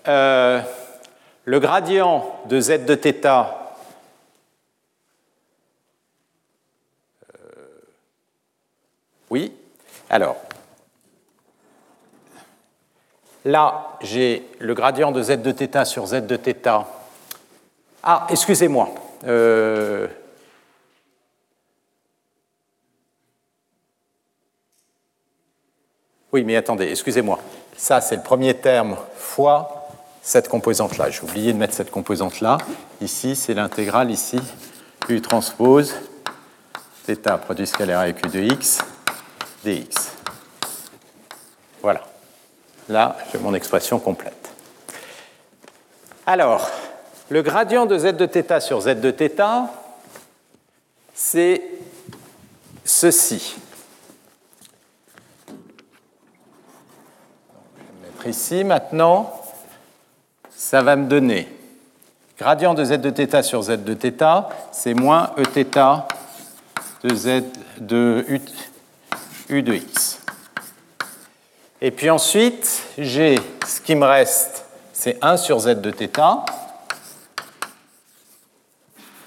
[0.08, 0.62] euh,
[1.46, 3.44] le gradient de z de θ euh,
[9.30, 9.54] oui.
[10.11, 10.37] Alors,
[13.45, 16.85] là, j'ai le gradient de z de θ sur z de θ.
[18.03, 18.91] Ah, excusez-moi.
[19.25, 20.09] Euh,
[26.33, 27.39] oui, mais attendez, excusez-moi.
[27.77, 29.89] Ça, c'est le premier terme fois
[30.21, 31.11] cette composante-là.
[31.11, 32.59] J'ai oublié de mettre cette composante-là.
[33.01, 34.41] Ici, c'est l'intégrale, ici,
[35.09, 35.95] U transpose,
[37.07, 38.79] θ produit scalaire avec U de x,
[39.67, 40.13] dx.
[41.83, 42.03] Voilà.
[42.89, 44.51] Là, j'ai mon expression complète.
[46.27, 46.71] Alors,
[47.29, 49.69] le gradient de z de θ sur z de θ,
[51.15, 51.63] c'est
[52.85, 53.57] ceci.
[58.27, 59.33] ici maintenant,
[60.51, 61.49] ça va me donner
[62.39, 65.79] gradient de z de θ sur z de θ, c'est moins Eθ
[67.03, 67.43] de z
[67.81, 68.41] de u,
[69.50, 70.20] u de x.
[71.82, 76.46] Et puis ensuite, j'ai ce qui me reste, c'est 1 sur z de θ,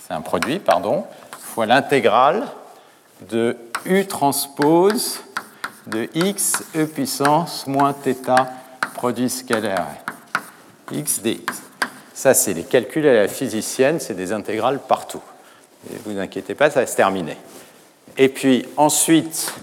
[0.01, 1.05] c'est un produit, pardon,
[1.39, 2.49] fois l'intégrale
[3.29, 5.21] de u transpose
[5.87, 8.15] de x e puissance moins θ
[8.95, 9.87] produit scalaire
[10.91, 11.63] x dx.
[12.13, 15.23] Ça, c'est les calculs à la physicienne, c'est des intégrales partout.
[15.89, 17.37] Ne vous inquiétez pas, ça va se terminer.
[18.19, 19.55] Et puis ensuite,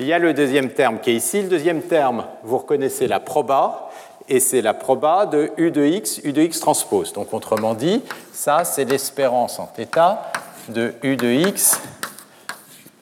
[0.00, 1.42] il y a le deuxième terme qui est ici.
[1.42, 3.90] Le deuxième terme, vous reconnaissez la proba,
[4.28, 7.12] et c'est la proba de u de x, u de x transpose.
[7.12, 8.02] Donc autrement dit,
[8.32, 9.86] ça, c'est l'espérance en θ
[10.68, 11.80] de u de x,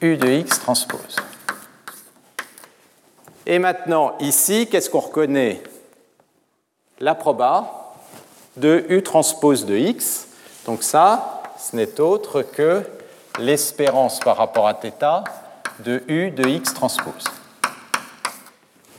[0.01, 1.15] u de x transpose.
[3.45, 5.61] Et maintenant, ici, qu'est-ce qu'on reconnaît?
[6.99, 7.93] La proba
[8.57, 10.27] de U transpose de X.
[10.65, 12.83] Donc ça, ce n'est autre que
[13.39, 15.23] l'espérance par rapport à θ
[15.80, 17.24] de U de X transpose.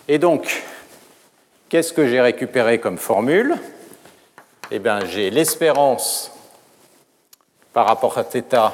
[0.07, 0.63] Et donc,
[1.69, 3.55] qu'est-ce que j'ai récupéré comme formule
[4.71, 6.31] Eh bien, j'ai l'espérance
[7.73, 8.71] par rapport à θ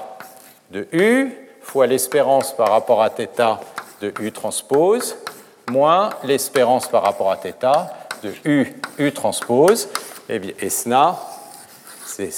[0.72, 3.60] de U fois l'espérance par rapport à θ
[4.02, 5.16] de U transpose
[5.72, 7.54] moins l'espérance par rapport à θ
[8.24, 9.90] de U, U transpose.
[10.30, 11.20] Et, eh bien, et SNA,
[12.06, 12.30] c'est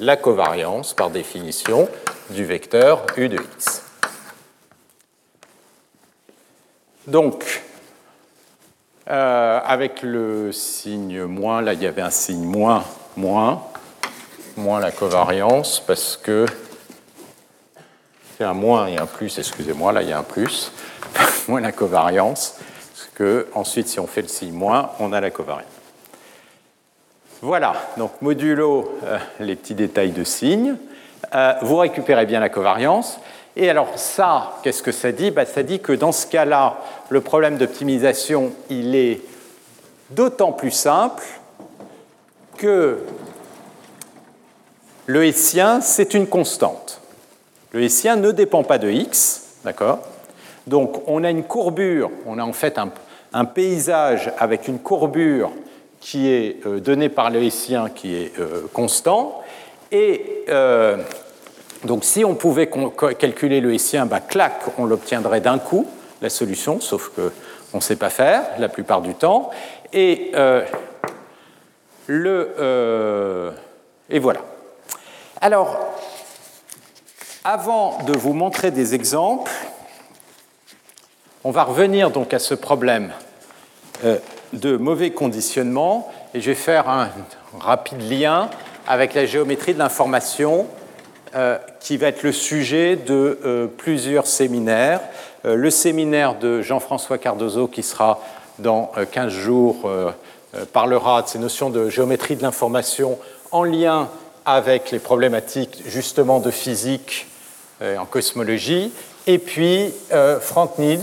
[0.00, 1.88] la covariance par définition
[2.30, 3.82] du vecteur U de x.
[7.07, 7.61] Donc,
[9.09, 12.85] euh, avec le signe moins, là il y avait un signe moins,
[13.17, 13.61] moins,
[14.55, 16.45] moins la covariance, parce que
[18.37, 20.71] c'est un moins et un plus, excusez-moi, là il y a un plus
[21.49, 22.55] moins la covariance,
[22.93, 25.67] parce que ensuite, si on fait le signe moins, on a la covariance.
[27.41, 30.77] Voilà, donc modulo euh, les petits détails de signes.
[31.35, 33.19] Euh, vous récupérez bien la covariance.
[33.55, 35.31] Et alors ça, qu'est-ce que ça dit?
[35.31, 36.77] Bah, Ça dit que dans ce cas-là,
[37.09, 39.21] le problème d'optimisation, il est
[40.09, 41.23] d'autant plus simple
[42.57, 42.99] que
[45.05, 47.01] le hessien, c'est une constante.
[47.71, 49.99] Le hessien ne dépend pas de x, d'accord?
[50.67, 52.79] Donc on a une courbure, on a en fait
[53.33, 55.51] un, paysage avec une courbure
[55.99, 59.41] qui est euh, donnée par le Hessien qui est euh, constant.
[59.91, 60.97] Et euh,
[61.83, 62.69] donc si on pouvait
[63.19, 65.87] calculer le Hessien, bah, clac, on l'obtiendrait d'un coup,
[66.21, 69.49] la solution, sauf qu'on ne sait pas faire la plupart du temps.
[69.91, 70.31] Et,
[72.07, 73.53] le,
[74.09, 74.41] et voilà.
[75.41, 75.77] Alors,
[77.43, 79.51] avant de vous montrer des exemples,
[81.43, 83.11] on va revenir donc à ce problème
[84.05, 84.17] euh,
[84.53, 87.09] de mauvais conditionnement et je vais faire un
[87.59, 88.49] rapide lien
[88.87, 90.67] avec la géométrie de l'information
[91.35, 95.01] euh, qui va être le sujet de euh, plusieurs séminaires.
[95.43, 98.21] le séminaire de Jean-François Cardozo qui sera
[98.59, 99.91] dans 15 jours
[100.71, 103.17] parlera de ces notions de géométrie de l'information
[103.51, 104.09] en lien
[104.45, 107.27] avec les problématiques justement de physique
[107.81, 108.93] en cosmologie
[109.27, 110.99] et puis euh, Frank Niels,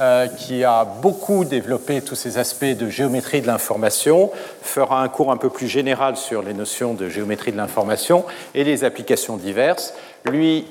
[0.00, 4.30] euh, qui a beaucoup développé tous ces aspects de géométrie de l'information,
[4.62, 8.62] fera un cours un peu plus général sur les notions de géométrie de l'information et
[8.64, 9.94] les applications diverses.
[10.24, 10.66] Lui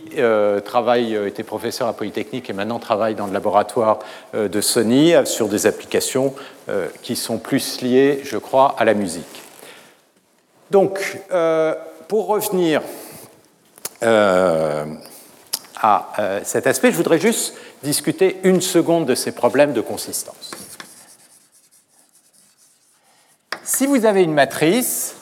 [0.66, 4.00] travaille, était professeur à Polytechnique et maintenant travaille dans le laboratoire
[4.34, 6.34] de Sony sur des applications
[7.02, 9.42] qui sont plus liées, je crois, à la musique.
[10.70, 11.20] Donc,
[12.08, 12.82] pour revenir
[15.82, 20.52] à cet aspect, je voudrais juste discuter une seconde de ces problèmes de consistance.
[23.63, 25.16] Si vous avez une matrice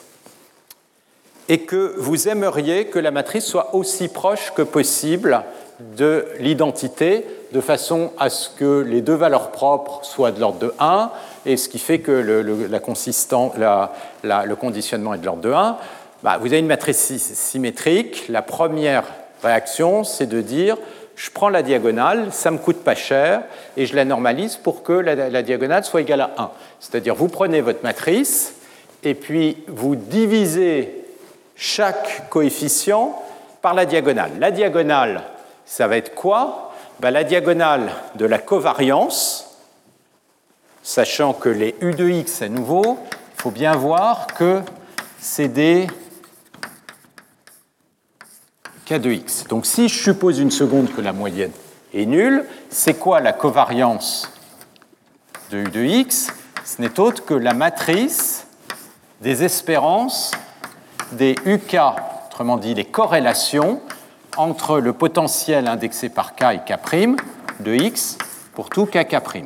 [1.48, 5.42] et que vous aimeriez que la matrice soit aussi proche que possible
[5.80, 10.72] de l'identité, de façon à ce que les deux valeurs propres soient de l'ordre de
[10.78, 11.10] 1,
[11.44, 15.76] et ce qui fait que le, la le conditionnement est de l'ordre de 1,
[16.22, 18.26] bah, vous avez une matrice symétrique.
[18.28, 19.04] La première
[19.42, 20.76] réaction, c'est de dire
[21.16, 23.42] je prends la diagonale, ça me coûte pas cher,
[23.76, 26.50] et je la normalise pour que la, diagonale soit égale à 1.
[26.78, 28.54] C'est-à-dire, vous prenez votre matrice,
[29.02, 31.04] et puis vous divisez
[31.56, 33.20] chaque coefficient
[33.62, 34.32] par la diagonale.
[34.38, 35.22] La diagonale,
[35.64, 36.74] ça va être quoi?
[37.00, 39.58] Ben, La diagonale de la covariance,
[40.82, 44.60] sachant que les U de x, à nouveau, il faut bien voir que
[45.18, 45.86] c'est des
[48.86, 49.44] K de x.
[49.48, 51.50] Donc si je suppose une seconde que la moyenne
[51.92, 54.30] est nulle, c'est quoi la covariance
[55.50, 56.28] de U de x?
[56.64, 58.46] Ce n'est autre que la matrice
[59.20, 60.30] des espérances
[61.12, 61.78] des UK,
[62.26, 63.80] autrement dit les corrélations
[64.36, 67.16] entre le potentiel indexé par K et K'
[67.60, 68.18] de x
[68.54, 69.42] pour tout KK'.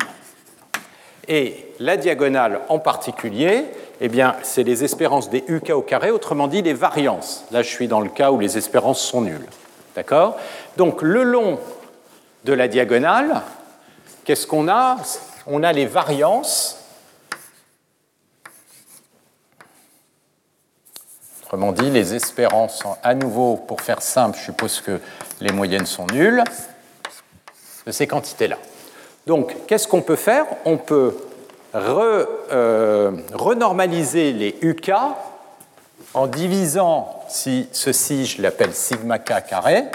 [1.27, 3.65] Et la diagonale en particulier,
[4.03, 7.45] eh bien, c'est les espérances des UK au carré, autrement dit les variances.
[7.51, 9.47] Là, je suis dans le cas où les espérances sont nulles.
[9.95, 10.37] D'accord?
[10.75, 11.59] Donc, le long
[12.43, 13.43] de la diagonale,
[14.25, 14.97] qu'est-ce qu'on a?
[15.45, 16.79] On a les variances.
[21.43, 24.99] Autrement dit, les espérances, à nouveau, pour faire simple, je suppose que
[25.41, 26.43] les moyennes sont nulles,
[27.85, 28.57] de ces quantités-là.
[29.27, 30.47] Donc, qu'est-ce qu'on peut faire?
[30.65, 31.15] On peut
[31.73, 34.91] euh, renormaliser les UK
[36.13, 39.85] en divisant, si ceci je l'appelle sigma k carré,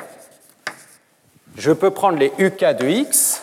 [1.57, 3.43] je peux prendre les UK de x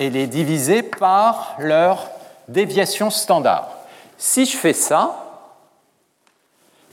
[0.00, 2.10] et les diviser par leur
[2.48, 3.68] déviation standard.
[4.16, 5.24] Si je fais ça,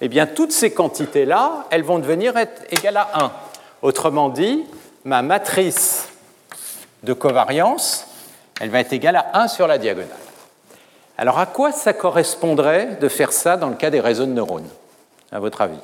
[0.01, 2.33] eh bien toutes ces quantités-là, elles vont devenir
[2.69, 3.31] égales à 1.
[3.81, 4.65] Autrement dit,
[5.05, 6.09] ma matrice
[7.03, 8.07] de covariance
[8.59, 10.09] elle va être égale à 1 sur la diagonale.
[11.17, 14.69] Alors à quoi ça correspondrait de faire ça dans le cas des réseaux de neurones,
[15.31, 15.79] à votre avis?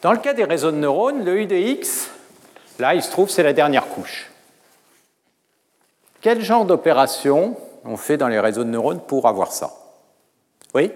[0.00, 2.10] Dans le cas des réseaux de neurones, le UDX,
[2.80, 4.30] là, il se trouve, c'est la dernière couche.
[6.20, 9.72] Quel genre d'opération on fait dans les réseaux de neurones pour avoir ça?
[10.74, 10.92] Oui?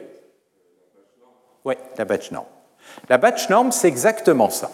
[1.65, 2.47] Oui, la batch norm.
[3.09, 4.71] La batch norm, c'est exactement ça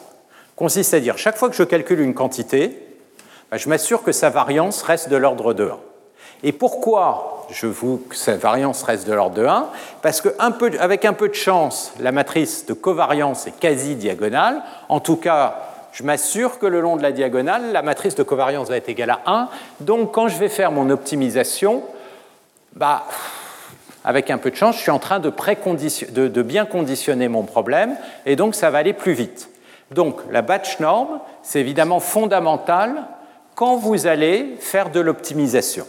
[0.56, 2.78] consiste à dire chaque fois que je calcule une quantité,
[3.50, 5.78] bah, je m'assure que sa variance reste de l'ordre de 1.
[6.44, 9.68] Et pourquoi je veux que sa variance reste de l'ordre de 1
[10.00, 14.62] Parce qu'avec un peu de chance, la matrice de covariance est quasi diagonale.
[14.88, 15.56] En tout cas,
[15.92, 19.10] je m'assure que le long de la diagonale, la matrice de covariance va être égale
[19.10, 19.48] à 1.
[19.80, 21.82] Donc quand je vais faire mon optimisation,
[22.74, 23.04] bah,
[24.04, 28.34] avec un peu de chance, je suis en train de bien conditionner mon problème, et
[28.34, 29.48] donc ça va aller plus vite.
[29.92, 33.04] Donc la batch norm, c'est évidemment fondamental
[33.54, 35.86] quand vous allez faire de l'optimisation.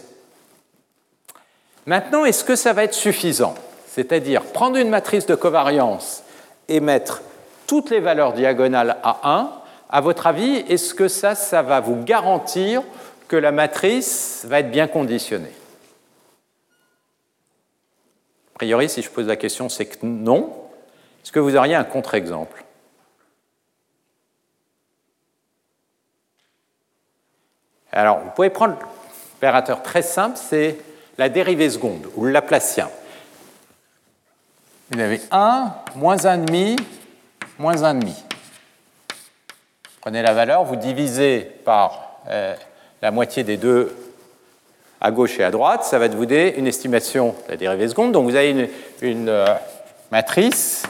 [1.86, 3.54] Maintenant, est-ce que ça va être suffisant?
[3.86, 6.22] C'est-à-dire prendre une matrice de covariance
[6.68, 7.22] et mettre
[7.66, 9.52] toutes les valeurs diagonales à 1,
[9.90, 12.82] à votre avis, est-ce que ça, ça va vous garantir
[13.28, 15.52] que la matrice va être bien conditionnée?
[18.54, 20.52] A priori, si je pose la question, c'est que non.
[21.22, 22.63] Est-ce que vous auriez un contre-exemple?
[27.96, 28.76] Alors, vous pouvez prendre
[29.34, 30.78] l'opérateur très simple, c'est
[31.16, 32.90] la dérivée seconde, ou le Laplacien.
[34.90, 36.76] Vous avez 1, moins 1,5,
[37.58, 38.08] moins 1,5.
[40.00, 42.54] Prenez la valeur, vous divisez par euh,
[43.00, 43.96] la moitié des deux
[45.00, 48.12] à gauche et à droite, ça va vous donner une estimation de la dérivée seconde.
[48.12, 48.68] Donc vous avez
[49.02, 49.46] une, euh,
[50.10, 50.82] matrice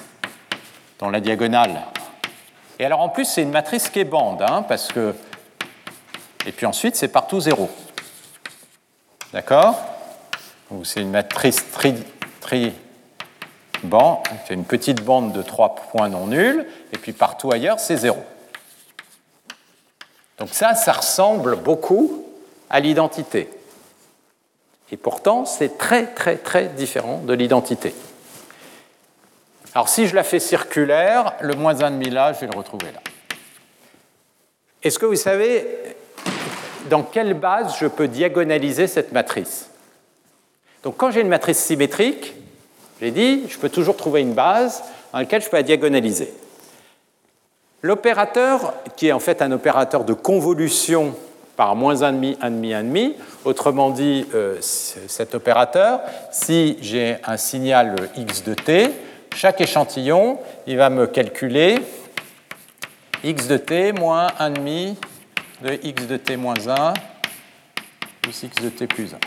[0.99, 1.83] dans la diagonale.
[2.79, 5.15] Et alors en plus, c'est une matrice qui est bande, hein, parce que
[6.47, 7.71] et puis ensuite, c'est partout 0.
[9.33, 9.77] D'accord?
[10.85, 11.95] C'est une matrice tri,
[12.41, 12.73] tri
[14.47, 18.17] c'est une petite bande de trois points non nuls, et puis partout ailleurs, c'est 0.
[20.39, 22.27] Donc ça, ça ressemble beaucoup
[22.71, 23.51] à l'identité.
[24.91, 27.95] Et pourtant, c'est très, très, très différent de l'identité.
[29.75, 33.01] Alors si je la fais circulaire, le moins 1,5 là, je vais le retrouver là.
[34.83, 35.94] Est-ce que vous savez
[36.89, 39.71] dans quelle base je peux diagonaliser cette matrice
[40.83, 42.35] Donc quand j'ai une matrice symétrique,
[43.01, 44.83] j'ai dit, je peux toujours trouver une base
[45.13, 46.33] dans laquelle je peux la diagonaliser.
[47.83, 51.15] L'opérateur, qui est en fait un opérateur de convolution
[51.57, 53.13] par moins 1,5, 1,5, 1,5,
[53.45, 58.91] autrement dit, euh, cet opérateur, si j'ai un signal x de t,
[59.35, 61.79] chaque échantillon, il va me calculer
[63.23, 64.95] x de t moins 1,5
[65.63, 66.95] de x de t moins 1
[68.23, 69.19] plus x de t plus 1.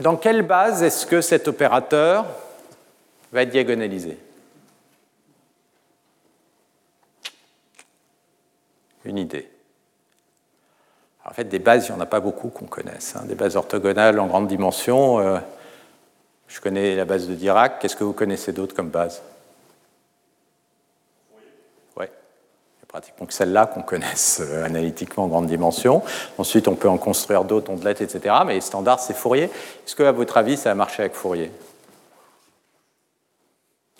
[0.00, 2.24] Dans quelle base est-ce que cet opérateur
[3.32, 4.16] va être diagonalisé?
[9.04, 9.48] Une idée.
[11.24, 13.14] En fait, des bases, il n'y en a pas beaucoup qu'on connaisse.
[13.14, 13.24] Hein.
[13.26, 15.20] Des bases orthogonales en grande dimension.
[15.20, 15.38] Euh,
[16.48, 17.78] je connais la base de Dirac.
[17.78, 19.22] Qu'est-ce que vous connaissez d'autre comme base
[21.96, 22.06] Oui.
[22.79, 26.02] C'est pratiquement que celle-là qu'on connaisse euh, analytiquement en grande dimension.
[26.38, 28.34] Ensuite, on peut en construire d'autres, ondelettes, etc.
[28.44, 29.44] Mais les standards, c'est Fourier.
[29.44, 31.52] Est-ce que, à votre avis, ça a marché avec Fourier?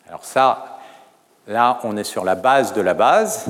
[0.09, 0.81] Alors ça,
[1.47, 3.47] là, on est sur la base de la base.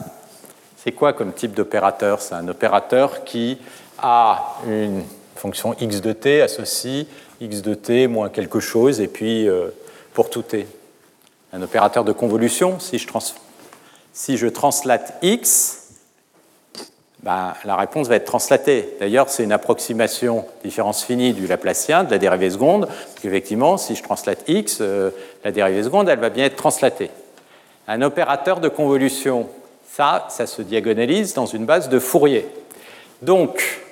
[0.76, 2.20] C'est quoi comme type d'opérateur?
[2.20, 3.58] C'est un opérateur qui
[3.98, 5.04] a une
[5.36, 7.06] fonction x de t associe
[7.40, 9.70] x de t moins quelque chose, et puis euh,
[10.12, 10.66] pour tout t.
[11.54, 13.06] Un opérateur de convolution, si je,
[14.12, 15.80] si je translate x,
[17.22, 18.96] ben, la réponse va être translatée.
[18.98, 23.94] D'ailleurs, c'est une approximation différence finie du Laplacien, de la dérivée seconde, parce qu'effectivement, si
[23.94, 25.10] je translate x, euh,
[25.44, 27.10] la dérivée seconde, elle va bien être translatée.
[27.86, 29.48] Un opérateur de convolution,
[29.90, 32.48] ça, ça se diagonalise dans une base de Fourier.
[33.20, 33.82] Donc,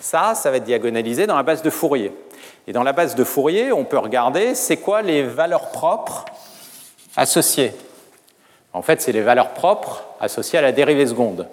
[0.00, 2.12] ça, ça va être diagonalisé dans la base de Fourier.
[2.66, 6.24] Et dans la base de Fourier, on peut regarder c'est quoi les valeurs propres
[7.16, 7.72] associées.
[8.72, 11.48] En fait, c'est les valeurs propres associées à la dérivée seconde.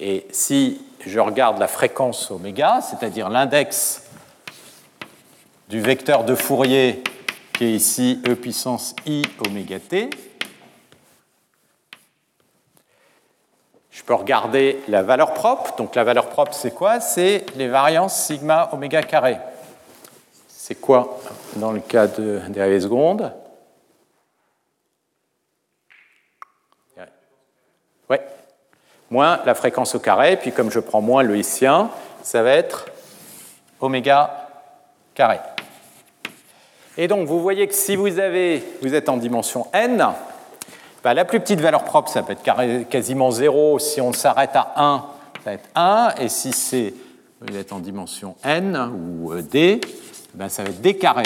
[0.00, 4.04] Et si je regarde la fréquence oméga, c'est-à-dire l'index
[5.68, 7.02] du vecteur de Fourier
[7.52, 10.08] qui est ici e puissance i oméga t,
[13.90, 15.74] je peux regarder la valeur propre.
[15.76, 17.00] Donc la valeur propre, c'est quoi?
[17.00, 19.38] C'est les variances sigma oméga carré.
[20.46, 21.18] C'est quoi
[21.56, 23.32] dans le cas de dérivée seconde?
[28.10, 28.20] Ouais.
[29.10, 31.90] Moins la fréquence au carré, puis comme je prends moins le hissien,
[32.22, 32.86] ça va être
[33.80, 34.48] oméga
[35.14, 35.38] carré.
[36.96, 40.06] Et donc vous voyez que si vous, avez, vous êtes en dimension n,
[41.02, 43.78] bah, la plus petite valeur propre, ça peut être quasiment 0.
[43.78, 45.04] Si on s'arrête à 1,
[45.36, 46.14] ça va être 1.
[46.20, 46.92] Et si c'est,
[47.40, 49.80] vous êtes en dimension n ou euh, d,
[50.34, 51.24] ben, ça va être d carré.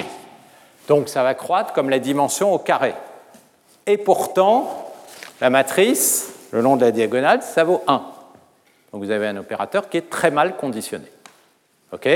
[0.89, 2.95] Donc ça va croître comme la dimension au carré.
[3.87, 4.93] Et pourtant,
[5.41, 8.03] la matrice, le long de la diagonale, ça vaut 1.
[8.93, 11.07] Donc vous avez un opérateur qui est très mal conditionné.
[11.93, 12.09] OK?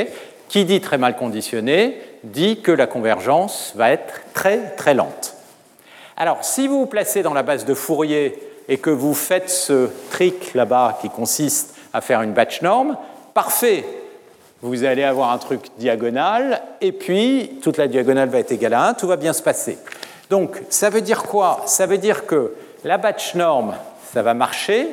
[0.48, 5.34] Qui dit très mal conditionné dit que la convergence va être très très lente.
[6.16, 9.90] Alors si vous vous placez dans la base de Fourier et que vous faites ce
[10.10, 12.96] trick là-bas qui consiste à faire une batch norme,
[13.32, 13.84] parfait,
[14.62, 18.88] vous allez avoir un truc diagonal, et puis toute la diagonale va être égale à
[18.88, 19.78] 1, tout va bien se passer.
[20.30, 21.62] Donc ça veut dire quoi?
[21.66, 23.74] Ça veut dire que la batch norme,
[24.12, 24.88] ça va marcher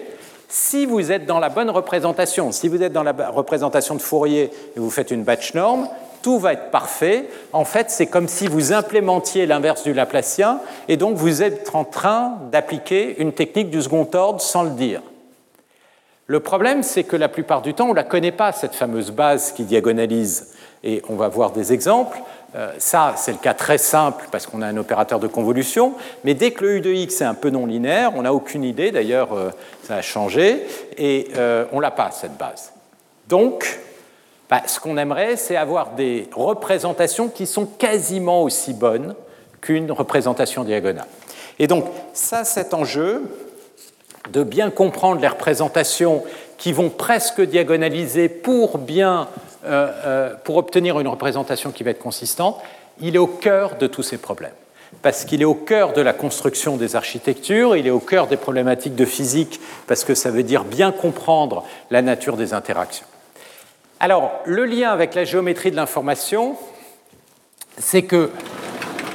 [0.50, 2.52] si vous êtes dans la bonne représentation.
[2.52, 5.88] Si vous êtes dans la représentation de Fourier et vous faites une batch norme,
[6.22, 7.26] tout va être parfait.
[7.52, 11.84] En fait, c'est comme si vous implémentiez l'inverse du Laplacien, et donc vous êtes en
[11.84, 15.02] train d'appliquer une technique du second ordre sans le dire.
[16.34, 19.12] Le problème, c'est que la plupart du temps, on ne la connaît pas, cette fameuse
[19.12, 20.48] base qui diagonalise.
[20.84, 22.18] Et on va voir des exemples.
[22.56, 25.94] Euh, ça, c'est le cas très simple parce qu'on a un opérateur de convolution.
[26.24, 28.64] Mais dès que le U de x est un peu non linéaire, on n'a aucune
[28.64, 28.90] idée.
[28.90, 29.52] D'ailleurs, euh,
[29.84, 30.66] ça a changé.
[30.98, 32.74] Et euh, on l'a pas, cette base.
[33.28, 33.80] Donc,
[34.50, 39.14] bah, ce qu'on aimerait, c'est avoir des représentations qui sont quasiment aussi bonnes
[39.62, 41.06] qu'une représentation diagonale.
[41.60, 43.22] Et donc, ça, cet enjeu,
[44.32, 46.24] de bien comprendre les représentations
[46.58, 49.28] qui vont presque diagonaliser pour bien
[49.66, 52.60] euh, euh, pour obtenir une représentation qui va être consistante,
[53.00, 54.52] il est au cœur de tous ces problèmes.
[55.02, 58.36] Parce qu'il est au cœur de la construction des architectures, il est au cœur des
[58.36, 63.06] problématiques de physique, parce que ça veut dire bien comprendre la nature des interactions.
[64.02, 66.58] Alors, le lien avec la géométrie de l'information,
[67.78, 68.32] c'est que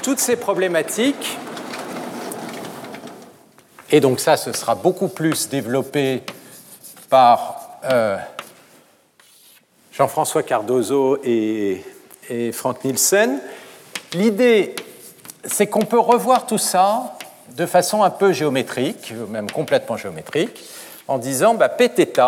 [0.03, 1.37] toutes ces problématiques
[3.91, 6.22] et donc ça, ce sera beaucoup plus développé
[7.09, 8.18] par euh,
[9.93, 11.84] Jean-François Cardozo et,
[12.53, 13.41] Frank Nielsen.
[14.12, 14.76] l'idée,
[15.45, 17.16] c'est qu'on peut revoir tout ça
[17.57, 20.62] de façon un peu géométrique, même complètement géométrique,
[21.07, 22.20] en disant bah, Pθ,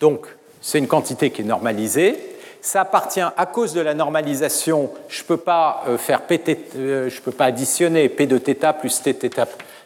[0.00, 0.26] donc
[0.60, 5.26] c'est une quantité qui est normalisée, ça appartient à cause de la normalisation, je ne
[5.26, 6.22] peux pas euh, faire
[6.76, 9.18] euh, peux pas additionner P de θ plus T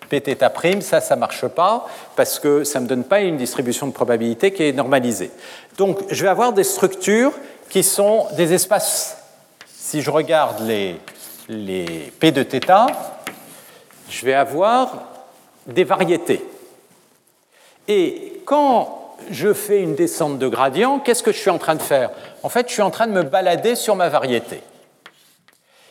[0.09, 3.87] Pθ ça, ça ne marche pas parce que ça ne me donne pas une distribution
[3.87, 5.31] de probabilité qui est normalisée.
[5.79, 7.33] Donc, je vais avoir des structures
[7.69, 9.19] qui sont des espaces.
[9.67, 11.01] Si je regarde les,
[11.49, 12.87] les P de θ,
[14.09, 15.05] je vais avoir
[15.67, 16.45] des variétés.
[17.89, 21.83] Et quand je fais une descente de gradient, qu'est-ce que je suis en train de
[21.83, 22.11] faire?
[22.43, 24.63] En fait, je suis en train de me balader sur ma variété.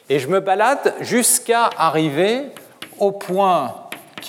[0.10, 2.44] Et je me balade jusqu'à arriver
[3.00, 3.76] au point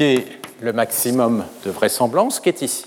[0.05, 0.27] est
[0.61, 2.87] le maximum de vraisemblance, qui est ici.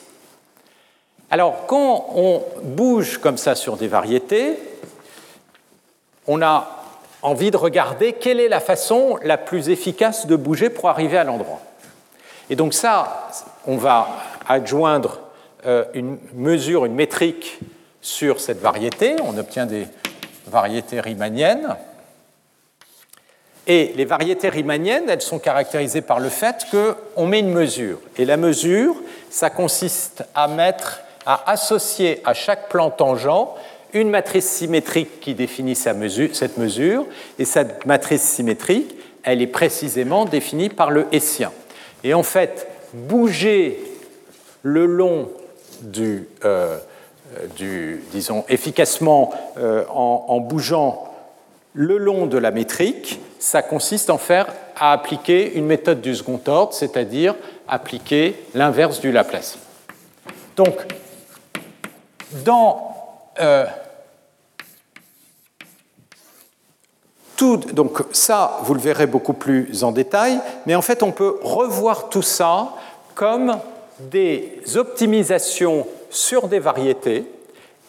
[1.31, 4.57] Alors, quand on bouge comme ça sur des variétés,
[6.27, 6.79] on a
[7.21, 11.23] envie de regarder quelle est la façon la plus efficace de bouger pour arriver à
[11.23, 11.61] l'endroit.
[12.49, 13.29] Et donc ça,
[13.67, 14.07] on va
[14.47, 15.19] adjoindre
[15.65, 17.59] euh, une mesure, une métrique
[18.01, 19.15] sur cette variété.
[19.23, 19.87] On obtient des
[20.47, 21.75] variétés riemanniennes.
[23.69, 27.99] Et les variétés riemanniennes, elles sont caractérisées par le fait qu'on met une mesure.
[28.17, 28.95] Et la mesure,
[29.29, 33.29] ça consiste à mettre, à associer à chaque plan tangent
[33.93, 37.05] une matrice symétrique qui définit cette mesure,
[37.37, 41.51] et cette matrice symétrique, elle est précisément définie par le hessien.
[42.03, 43.79] Et en fait, bouger
[44.63, 45.29] le long
[45.81, 46.77] du, euh,
[48.11, 51.08] disons, efficacement euh, en, bougeant
[51.73, 56.41] le long de la métrique, ça consiste en faire à appliquer une méthode du second
[56.47, 57.35] ordre, c'est-à-dire
[57.67, 59.57] appliquer l'inverse du Laplace.
[60.55, 60.75] Donc,
[62.43, 62.95] dans
[63.39, 63.65] euh,
[67.37, 71.39] tout, donc ça, vous le verrez beaucoup plus en détail, mais en fait, on peut
[71.41, 72.73] revoir tout ça
[73.15, 73.57] comme
[73.99, 77.25] des optimisations sur des variétés,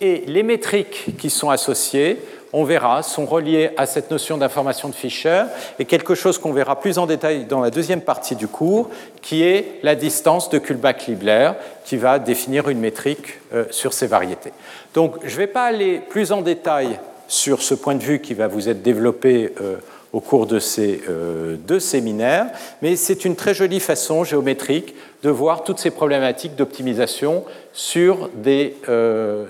[0.00, 2.20] et les métriques qui sont associées,
[2.52, 5.44] on verra, sont reliées à cette notion d'information de Fischer,
[5.78, 8.90] et quelque chose qu'on verra plus en détail dans la deuxième partie du cours,
[9.22, 11.52] qui est la distance de Kullback-Libler,
[11.84, 14.52] qui va définir une métrique euh, sur ces variétés.
[14.94, 16.98] Donc, je ne vais pas aller plus en détail
[17.28, 19.76] sur ce point de vue qui va vous être développé euh,
[20.12, 22.46] au cours de ces euh, deux séminaires,
[22.82, 28.74] mais c'est une très jolie façon géométrique de voir toutes ces problématiques d'optimisation sur des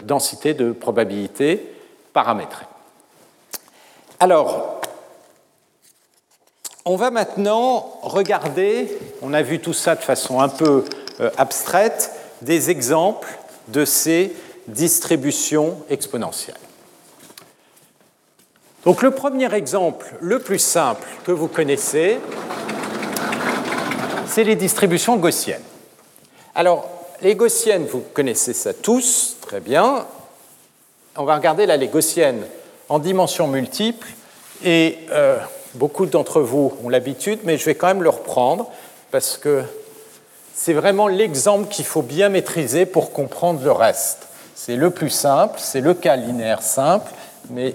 [0.02, 1.64] densités de probabilité
[2.12, 2.66] paramétrées.
[4.22, 4.82] Alors,
[6.84, 10.84] on va maintenant regarder, on a vu tout ça de façon un peu
[11.20, 12.12] euh, abstraite,
[12.42, 13.28] des exemples
[13.68, 14.36] de ces
[14.68, 16.58] distributions exponentielles.
[18.84, 22.20] Donc le premier exemple, le plus simple que vous connaissez,
[24.26, 25.64] c'est les distributions gaussiennes.
[26.54, 26.90] Alors,
[27.22, 30.06] les gaussiennes, vous connaissez ça tous, très bien.
[31.16, 32.44] On va regarder là les gaussiennes
[32.90, 34.08] en dimensions multiples,
[34.64, 35.38] et euh,
[35.74, 38.68] beaucoup d'entre vous ont l'habitude, mais je vais quand même le reprendre,
[39.12, 39.62] parce que
[40.54, 44.26] c'est vraiment l'exemple qu'il faut bien maîtriser pour comprendre le reste.
[44.56, 47.10] C'est le plus simple, c'est le cas linéaire simple,
[47.48, 47.74] mais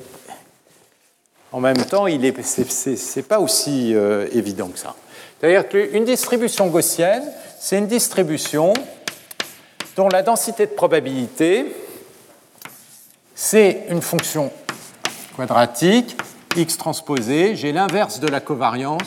[1.54, 4.96] en même temps, ce n'est pas aussi euh, évident que ça.
[5.40, 7.24] C'est-à-dire qu'une distribution gaussienne,
[7.58, 8.74] c'est une distribution
[9.96, 11.74] dont la densité de probabilité,
[13.34, 14.52] c'est une fonction
[15.36, 16.18] quadratique,
[16.56, 19.02] x transposé, j'ai l'inverse de la covariance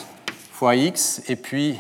[0.53, 1.79] fois x, et puis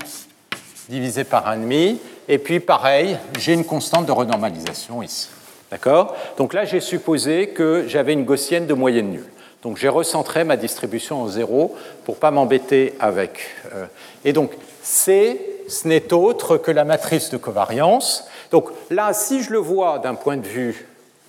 [0.88, 1.96] divisé par 1,5,
[2.28, 5.28] et puis pareil, j'ai une constante de renormalisation ici.
[5.70, 6.14] D'accord?
[6.38, 9.30] Donc là, j'ai supposé que j'avais une gaussienne de moyenne nulle.
[9.62, 13.40] Donc j'ai recentré ma distribution en zéro pour ne pas m'embêter avec.
[13.74, 13.86] Euh,
[14.24, 18.24] et donc C, ce n'est autre que la matrice de covariance.
[18.50, 20.86] Donc là, si je le vois d'un point de vue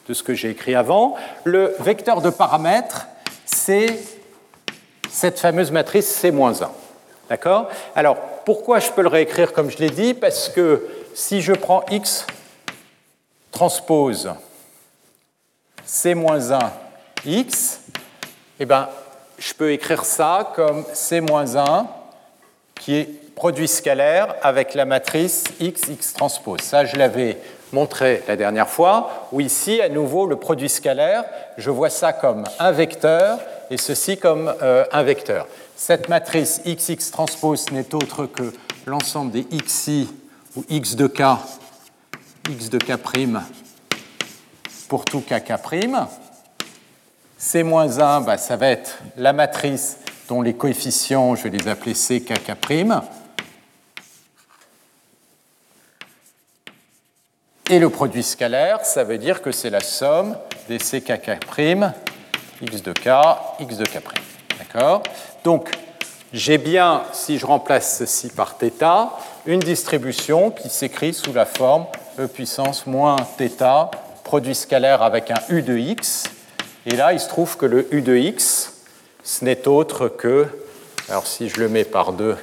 [0.10, 3.08] de ce que j'ai écrit avant, le vecteur de paramètres,
[3.46, 4.00] c'est
[5.08, 6.68] cette fameuse matrice C-1.
[7.30, 7.70] D'accord?
[7.96, 10.16] Alors, pourquoi je peux le réécrire comme je l'ai dit?
[10.16, 12.26] Parce que si je prends X
[13.52, 14.32] transpose
[15.86, 16.60] C-1
[17.26, 17.82] X,
[18.60, 18.90] eh bien,
[19.38, 21.86] je peux écrire ça comme C-1
[22.74, 26.62] qui est produit scalaire avec la matrice X, X transpose.
[26.62, 27.38] Ça, je l'avais
[27.72, 31.24] montré la dernière fois, où ici, à nouveau, le produit scalaire,
[31.58, 33.40] je vois ça comme un vecteur
[33.70, 35.48] et ceci comme euh, un vecteur.
[35.76, 38.54] Cette matrice X, X transpose n'est autre que
[38.86, 40.10] l'ensemble des xi
[40.56, 41.22] ou x de k,
[42.50, 42.98] x de k'
[44.88, 45.54] pour tout kk'.
[47.38, 49.98] C-1, bah, ça va être la matrice
[50.28, 52.54] dont les coefficients, je vais les appeler C, K, K'.
[57.72, 60.36] Et le produit scalaire, ça veut dire que c'est la somme
[60.68, 61.38] des C, K, K',
[62.64, 63.10] x de K,
[63.60, 64.02] x de K'.
[64.58, 65.04] D'accord?
[65.44, 65.70] Donc,
[66.34, 69.12] j'ai bien, si je remplace ceci par θ,
[69.46, 71.86] une distribution qui s'écrit sous la forme
[72.18, 73.92] E puissance moins θ,
[74.24, 76.24] produit scalaire avec un U de x.
[76.88, 78.82] Et là, il se trouve que le U de x,
[79.24, 80.48] ce n'est autre que,
[81.08, 82.36] alors si je le mets par 2,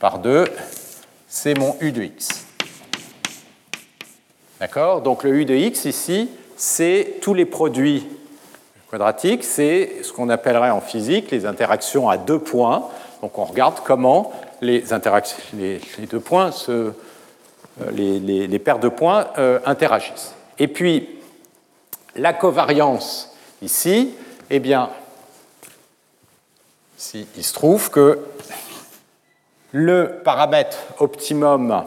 [0.00, 0.46] par 2,
[1.28, 2.46] c'est mon U de x.
[4.62, 8.06] D'accord Donc le U de x ici, c'est tous les produits
[8.88, 12.88] quadratique, c'est ce qu'on appellerait en physique les interactions à deux points.
[13.22, 16.92] Donc on regarde comment les, interactions, les, deux points, euh,
[17.90, 20.32] les, paires de points euh, interagissent.
[20.60, 21.08] Et puis
[22.14, 24.14] la covariance ici,
[24.48, 24.90] eh bien,
[26.96, 28.20] si, il se trouve que
[29.72, 31.84] le paramètre optimum,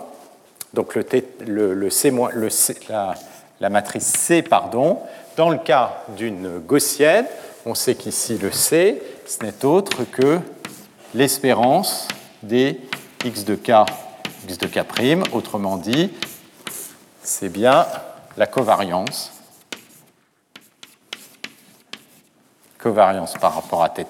[0.76, 0.96] donc
[3.60, 5.00] la, matrice C, pardon,
[5.38, 7.26] dans le cas d'une gaussienne,
[7.66, 10.40] on sait qu'ici le C, ce n'est autre que
[11.16, 12.08] l'espérance
[12.44, 12.80] des
[13.24, 13.72] x de k,
[14.44, 16.12] x de k', autrement dit,
[17.24, 17.88] c'est bien
[18.38, 19.32] la covariance,
[22.78, 24.04] covariance par rapport à θ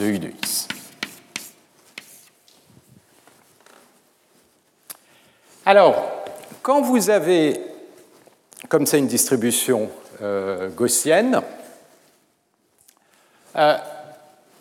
[0.00, 0.69] de u de x.
[5.64, 5.96] Alors,
[6.62, 7.60] quand vous avez
[8.68, 9.90] comme ça une distribution
[10.22, 11.40] euh, gaussienne.
[13.56, 13.76] Euh,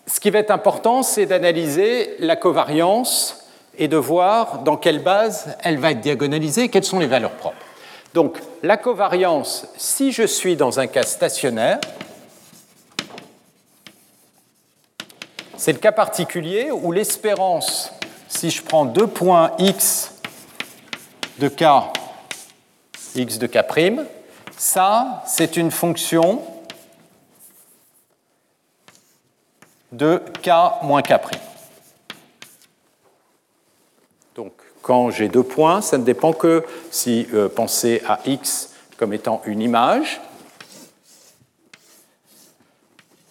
[0.07, 3.47] ce qui va être important, c'est d'analyser la covariance
[3.77, 7.57] et de voir dans quelle base elle va être diagonalisée quelles sont les valeurs propres.
[8.13, 11.79] Donc la covariance, si je suis dans un cas stationnaire,
[15.55, 17.91] c'est le cas particulier où l'espérance,
[18.27, 20.18] si je prends deux points x
[21.39, 21.63] de k,
[23.15, 23.59] x de k',
[24.57, 26.41] ça, c'est une fonction
[29.93, 30.49] de k
[30.83, 31.13] moins k'.
[34.35, 39.13] Donc, quand j'ai deux points, ça ne dépend que si euh, pensez à x comme
[39.13, 40.19] étant une image,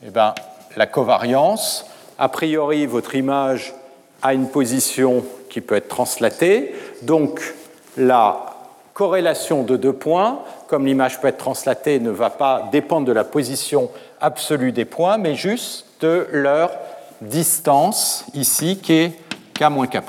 [0.03, 0.35] eh bien,
[0.77, 1.85] la covariance,
[2.19, 3.75] a priori, votre image
[4.23, 7.55] a une position qui peut être translatée, donc
[7.99, 8.55] la
[8.95, 13.25] corrélation de deux points, comme l'image peut être translatée, ne va pas dépendre de la
[13.25, 13.91] position
[14.21, 16.71] absolue des points, mais juste de leur
[17.21, 19.13] distance ici, qui est
[19.55, 20.01] k moins k'.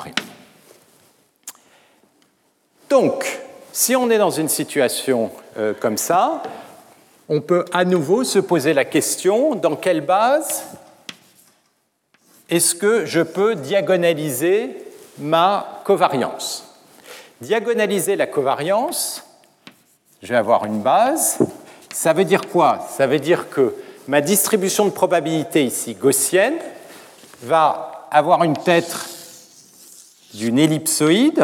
[2.90, 3.40] Donc,
[3.72, 6.42] si on est dans une situation euh, comme ça,
[7.28, 10.64] on peut à nouveau se poser la question dans quelle base
[12.50, 14.76] est-ce que je peux diagonaliser
[15.20, 16.68] ma covariance?
[17.42, 19.24] Diagonaliser la covariance,
[20.22, 21.38] je vais avoir une base.
[21.94, 22.86] Ça veut dire quoi?
[22.90, 23.74] Ça veut dire que
[24.08, 26.58] ma distribution de probabilité ici gaussienne
[27.44, 28.94] va avoir une tête
[30.34, 31.44] d'une ellipsoïde.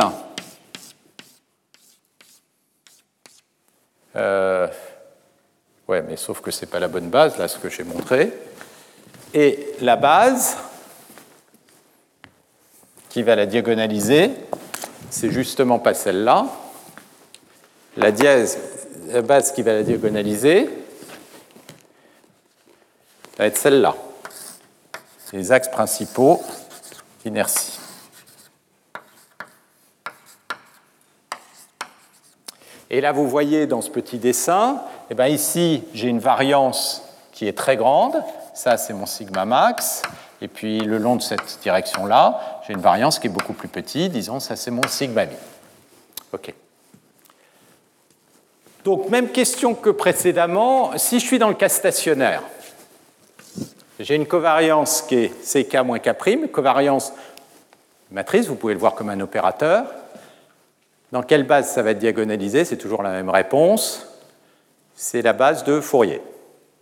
[4.16, 4.68] Euh,
[5.88, 8.34] ouais, mais sauf que ce n'est pas la bonne base, là, ce que j'ai montré.
[9.34, 10.58] Et la base
[13.10, 14.32] qui va la diagonaliser,
[15.16, 16.46] c'est justement pas celle-là.
[17.96, 18.60] La dièse,
[19.08, 20.70] la base qui va la diagonaliser,
[23.38, 23.96] va être celle-là.
[25.32, 26.42] Les axes principaux
[27.24, 27.80] d'inertie.
[32.90, 37.02] Et là, vous voyez dans ce petit dessin, eh bien ici, j'ai une variance
[37.32, 38.22] qui est très grande.
[38.54, 40.02] Ça, c'est mon sigma max.
[40.46, 44.12] Et puis le long de cette direction-là, j'ai une variance qui est beaucoup plus petite,
[44.12, 45.34] disons ça c'est mon sigma mi.
[46.34, 46.54] OK.
[48.84, 52.44] Donc même question que précédemment, si je suis dans le cas stationnaire,
[54.00, 57.12] j'ai une covariance qui est CK moins K', covariance
[58.12, 59.88] matrice, vous pouvez le voir comme un opérateur.
[61.12, 62.66] Dans quelle base ça va être diagonalisé?
[62.66, 64.06] C'est toujours la même réponse.
[64.94, 66.22] C'est la base de Fourier,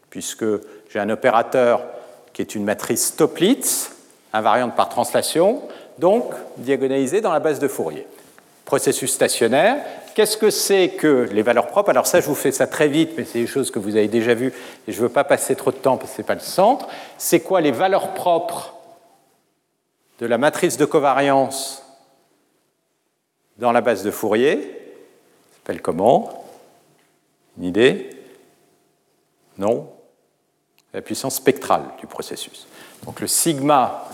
[0.10, 0.44] puisque
[0.90, 1.93] j'ai un opérateur
[2.34, 3.92] qui est une matrice Toplitz,
[4.34, 5.62] invariante par translation,
[6.00, 8.08] donc diagonalisée dans la base de Fourier.
[8.66, 11.92] Processus stationnaire, qu'est-ce que c'est que les valeurs propres?
[11.92, 14.08] Alors ça, je vous fais ça très vite, mais c'est des choses que vous avez
[14.08, 14.54] déjà vues
[14.88, 16.40] et je ne veux pas passer trop de temps parce que ce n'est pas le
[16.40, 16.88] centre.
[17.18, 18.74] C'est quoi les valeurs propres
[20.20, 21.84] de la matrice de covariance
[23.58, 24.56] dans la base de Fourier?
[25.52, 26.46] Ça s'appelle comment?
[27.58, 28.10] Une idée?
[29.60, 29.93] Non?
[30.94, 32.68] La puissance spectrale du processus.
[33.06, 34.06] Donc le sigma,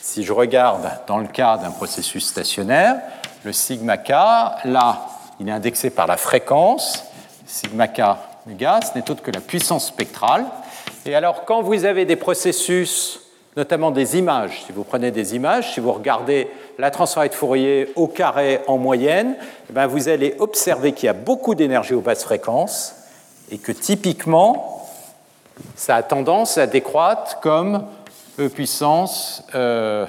[0.00, 2.96] si je regarde dans le cas d'un processus stationnaire,
[3.44, 5.06] le sigma k, là,
[5.40, 7.04] il est indexé par la fréquence,
[7.46, 8.02] sigma k
[8.46, 10.46] méga, ce n'est autre que la puissance spectrale.
[11.06, 13.20] Et alors, quand vous avez des processus,
[13.56, 17.92] notamment des images, si vous prenez des images, si vous regardez la transformée de Fourier
[17.94, 19.36] au carré en moyenne,
[19.68, 22.94] eh bien vous allez observer qu'il y a beaucoup d'énergie aux basses fréquences
[23.50, 24.77] et que typiquement,
[25.76, 27.84] ça a tendance à décroître comme
[28.38, 30.06] E puissance euh,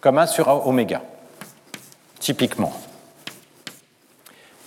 [0.00, 1.02] comme 1 sur oméga,
[2.18, 2.72] typiquement.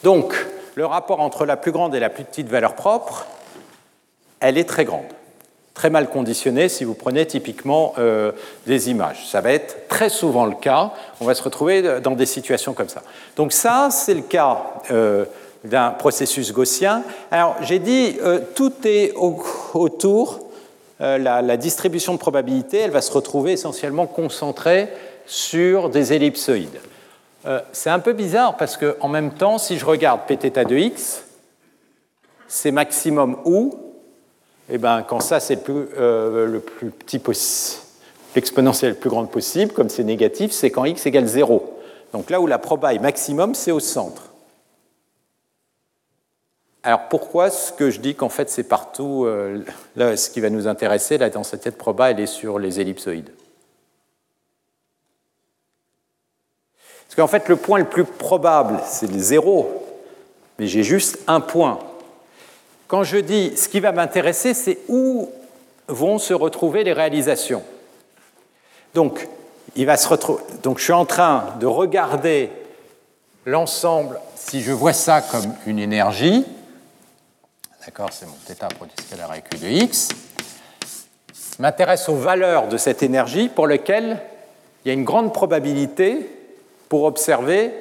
[0.04, 0.34] Donc,
[0.76, 3.28] le rapport entre la plus grande et la plus petite valeur propre,
[4.40, 5.06] elle est très grande
[5.74, 8.32] très mal conditionnée si vous prenez typiquement euh,
[8.68, 9.28] des images.
[9.28, 10.92] Ça va être très souvent le cas.
[11.20, 13.02] On va se retrouver dans des situations comme ça.
[13.36, 15.26] Donc ça, c'est le cas euh,
[15.64, 17.04] d'un processus gaussien.
[17.32, 19.14] Alors j'ai dit, euh, tout est
[19.74, 20.40] autour.
[21.00, 24.88] La, la, distribution de probabilité, elle va se retrouver essentiellement concentrée
[25.26, 26.80] sur des ellipsoïdes.
[27.74, 31.24] c'est un peu bizarre parce qu'en même temps, si je regarde pθ de x,
[32.48, 33.74] c'est maximum où?
[34.70, 37.82] Eh ben, quand ça c'est plus, euh, le plus petit possible,
[38.36, 41.80] l'exponentielle le plus grande possible, comme c'est négatif, c'est quand x égale 0.
[42.14, 44.33] Donc là où la proba est maximum, c'est au centre.
[46.84, 49.64] Alors pourquoi ce que je dis qu'en fait c'est partout, euh,
[49.96, 53.32] là ce qui va nous intéresser, la densité de proba, elle est sur les ellipsoïdes?
[57.06, 59.86] Parce qu'en fait le point le plus probable, c'est le 0,
[60.60, 61.80] mais j'ai juste un point
[62.94, 65.32] quand je dis ce qui va m'intéresser, c'est où
[65.88, 67.64] vont se retrouver les réalisations.
[68.94, 69.28] Donc
[69.76, 72.52] je suis en train de regarder
[73.48, 76.46] l'ensemble, si je vois ça comme une énergie,
[77.86, 80.10] d'accord, c'est mon θ produit scalaire avec U de x,
[81.60, 84.22] m'intéresse aux valeurs de cette énergie pour lesquelles
[84.84, 86.30] il y a une grande probabilité
[86.88, 87.72] pour observer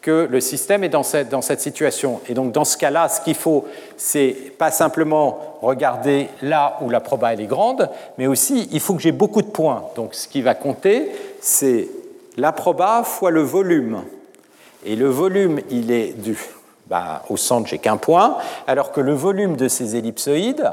[0.00, 2.20] que le système est dans cette, dans cette situation.
[2.28, 3.66] Et donc dans ce cas-là, ce qu'il faut,
[3.96, 9.02] c'est pas simplement regarder là où la proba est grande, mais aussi il faut que
[9.02, 9.84] j'ai beaucoup de points.
[9.96, 11.88] Donc ce qui va compter, c'est
[12.36, 14.04] la proba fois le volume.
[14.84, 16.38] Et le volume, il est du...
[16.86, 20.70] Bah, au centre, j'ai qu'un point, alors que le volume de ces ellipsoïdes,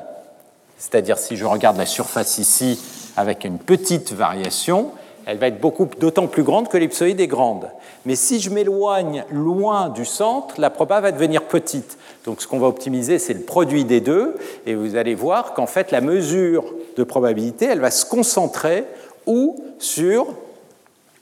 [0.78, 2.80] c'est-à-dire si je regarde la surface ici
[3.16, 4.92] avec une petite variation,
[5.26, 7.70] elle va être beaucoup d'autant plus grande que l'ellipsoïde est grande.
[8.06, 11.98] Mais si je m'éloigne loin du centre, la proba va devenir petite.
[12.26, 14.36] Donc ce qu'on va optimiser, c'est le produit des deux,
[14.66, 16.66] et vous allez voir qu'en fait la mesure
[16.98, 18.86] de probabilité, elle va se concentrer
[19.28, 20.28] ou sur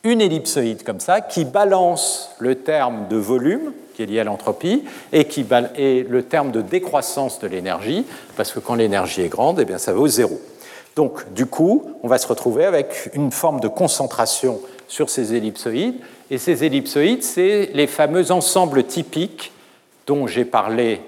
[0.03, 4.85] une ellipsoïde comme ça, qui balance le terme de volume, qui est lié à l'entropie,
[5.11, 5.45] et, qui
[5.75, 8.05] et le terme de décroissance de l'énergie,
[8.37, 10.39] parce que quand l'énergie est grande, eh bien, ça vaut zéro.
[10.95, 15.95] Donc, du coup, on va se retrouver avec une forme de concentration sur ces ellipsoïdes.
[16.31, 19.51] Et ces ellipsoïdes, c'est les fameux ensembles typiques
[20.07, 21.01] dont j'ai parlé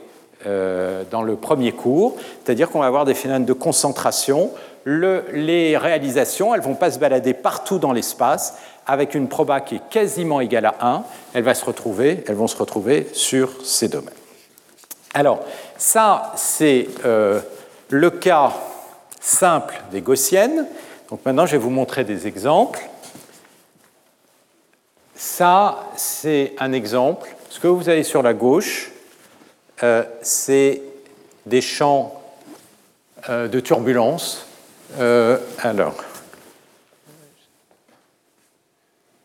[0.45, 4.51] euh, dans le premier cours, c'est-à-dire qu'on va avoir des phénomènes de concentration.
[4.85, 8.55] les réalisations, elles ne vont pas se balader partout dans l'espace
[8.85, 11.03] avec une proba qui est quasiment égale à 1.
[11.33, 14.13] Elles, vont se retrouver sur ces domaines.
[15.13, 15.43] Alors,
[15.77, 17.41] ça, c'est euh,
[17.89, 18.53] le cas
[19.19, 20.65] simple des gaussiennes.
[21.09, 22.81] Donc maintenant, je vais vous montrer des exemples.
[25.15, 27.35] Ça, c'est un exemple.
[27.49, 28.91] Ce que vous avez sur la gauche,
[29.83, 30.81] euh, c'est
[31.45, 32.21] des champs
[33.29, 34.47] euh, de turbulence.
[35.63, 35.95] Alors,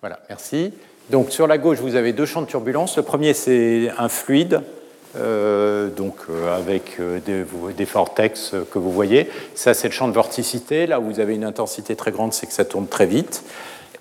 [0.00, 0.72] voilà, merci.
[1.10, 2.96] Donc sur la gauche, vous avez deux champs de turbulence.
[2.96, 4.62] Le premier, c'est un fluide
[5.18, 9.30] euh, donc euh, avec euh, des, vortex que vous voyez.
[9.54, 10.86] Ça, c'est le champ de vorticité.
[10.86, 13.42] Là où vous avez une intensité très grande, c'est que ça tourne très vite.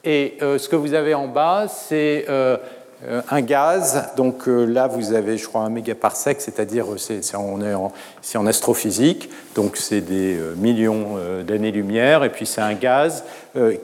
[0.03, 4.03] Et ce que vous avez en bas, c'est un gaz.
[4.15, 7.91] Donc là, vous avez, je crois, un mégaparsec, c'est-à-dire c'est, on est en,
[8.35, 12.23] en, astrophysique, donc c'est des millions d'années-lumière.
[12.23, 13.23] Et puis c'est un gaz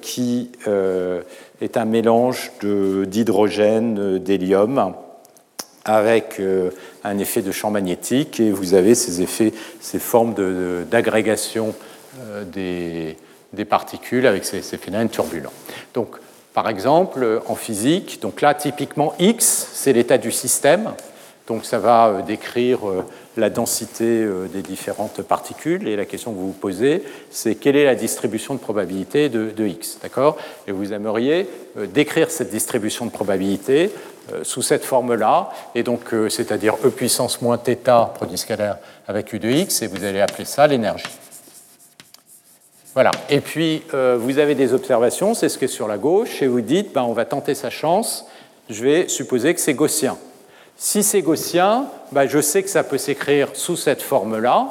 [0.03, 0.51] qui
[1.61, 4.93] est un mélange d'hydrogène, d'hélium
[5.85, 6.69] avec euh,
[7.03, 10.35] un effet de champ magnétique et vous avez ces effets, ces formes
[10.89, 11.73] d'agrégation
[12.19, 13.17] euh, des,
[13.53, 15.53] des, particules avec ces, phénomènes turbulents.
[15.93, 16.17] Donc,
[16.53, 20.91] par exemple, en physique, donc là, typiquement, X, c'est l'état du système.
[21.51, 22.79] Donc, ça va euh, décrire
[23.37, 25.87] la densité des différentes particules.
[25.87, 29.65] Et la question que vous vous posez, c'est quelle est la distribution de probabilité de,
[29.65, 29.99] X.
[30.01, 30.37] D'accord?
[30.67, 31.47] Et vous aimeriez
[31.93, 33.91] décrire cette distribution de probabilité
[34.31, 37.75] euh, sous cette forme-là, et donc euh, c'est-à-dire E puissance moins θ
[38.13, 38.77] produit scalaire
[39.07, 41.05] avec U de x, et vous allez appeler ça l'énergie.
[42.93, 43.09] Voilà.
[43.29, 46.47] Et puis, euh, vous avez des observations, c'est ce qui est sur la gauche, et
[46.47, 48.27] vous dites, ben, on va tenter sa chance,
[48.69, 50.17] je vais supposer que c'est gaussien.
[50.83, 54.69] Si c'est gaussien, ben, je sais que ça peut s'écrire sous cette forme-là,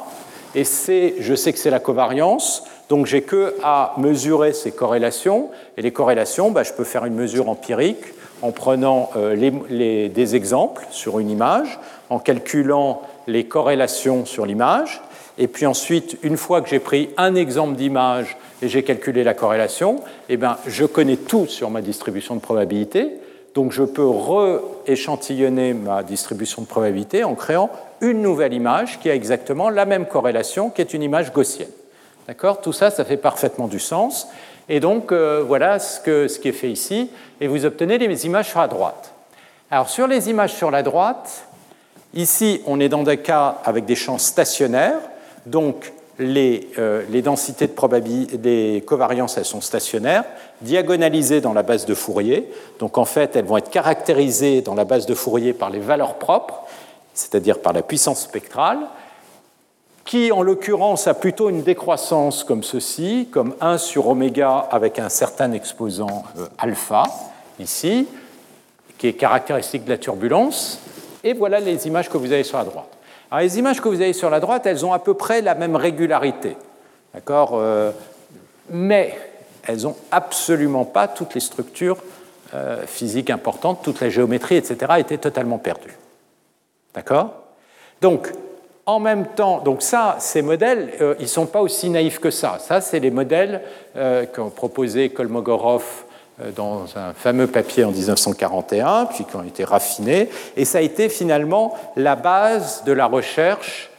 [0.55, 5.81] et je sais que c'est la covariance, donc j'ai que à mesurer ces corrélations, et
[5.81, 8.03] les corrélations, ben, je peux faire une mesure empirique
[8.41, 15.01] en prenant euh, des exemples sur une image, en calculant les corrélations sur l'image,
[15.37, 19.33] et puis ensuite, une fois que j'ai pris un exemple d'image et j'ai calculé la
[19.33, 23.21] corrélation, eh bien, je connais tout sur ma distribution de probabilité.
[23.53, 29.15] Donc je peux re-échantillonner ma distribution de probabilité en créant une nouvelle image qui a
[29.15, 31.69] exactement la même corrélation, qui est une image gaussienne.
[32.27, 32.61] D'accord?
[32.61, 34.27] Tout ça, ça fait parfaitement du sens.
[34.69, 37.11] Et donc, euh, voilà ce, ce qui est fait ici.
[37.41, 39.13] Et vous obtenez les images sur la droite.
[39.69, 41.45] Alors, sur les images sur la droite,
[42.13, 44.99] ici, on est dans des cas avec des champs stationnaires.
[45.45, 45.91] Donc,
[46.21, 50.23] euh, les, densités de probabilité, des covariances, elles sont stationnaires,
[50.61, 52.51] diagonalisées dans la base de Fourier.
[52.79, 56.15] Donc, en fait, elles vont être caractérisées dans la base de Fourier par les valeurs
[56.15, 56.63] propres,
[57.13, 58.79] c'est-à-dire par la puissance spectrale,
[60.05, 65.09] qui, en l'occurrence, a plutôt une décroissance comme ceci, comme 1 sur oméga avec un
[65.09, 67.03] certain exposant euh, alpha,
[67.59, 68.07] ici,
[68.97, 70.79] qui est caractéristique de la turbulence.
[71.23, 72.97] Et voilà les images que vous avez sur la droite.
[73.31, 75.55] Alors, les images que vous avez sur la droite, elles ont à peu près la
[75.55, 76.57] même régularité.
[77.13, 77.91] D'accord euh,
[78.69, 79.17] Mais
[79.63, 81.97] elles n'ont absolument pas toutes les structures
[82.53, 85.97] euh, physiques importantes, toute la géométrie, etc., étaient totalement perdues.
[86.93, 87.33] D'accord
[88.01, 88.33] Donc,
[88.85, 92.31] en même temps, donc ça, ces modèles, euh, ils ne sont pas aussi naïfs que
[92.31, 92.59] ça.
[92.59, 93.61] Ça, c'est les modèles
[94.33, 95.83] qu'ont proposé Kolmogorov
[96.55, 101.09] dans un fameux papier en 1941, puis qui ont été raffinés, et ça a été
[101.09, 103.89] finalement la base de la recherche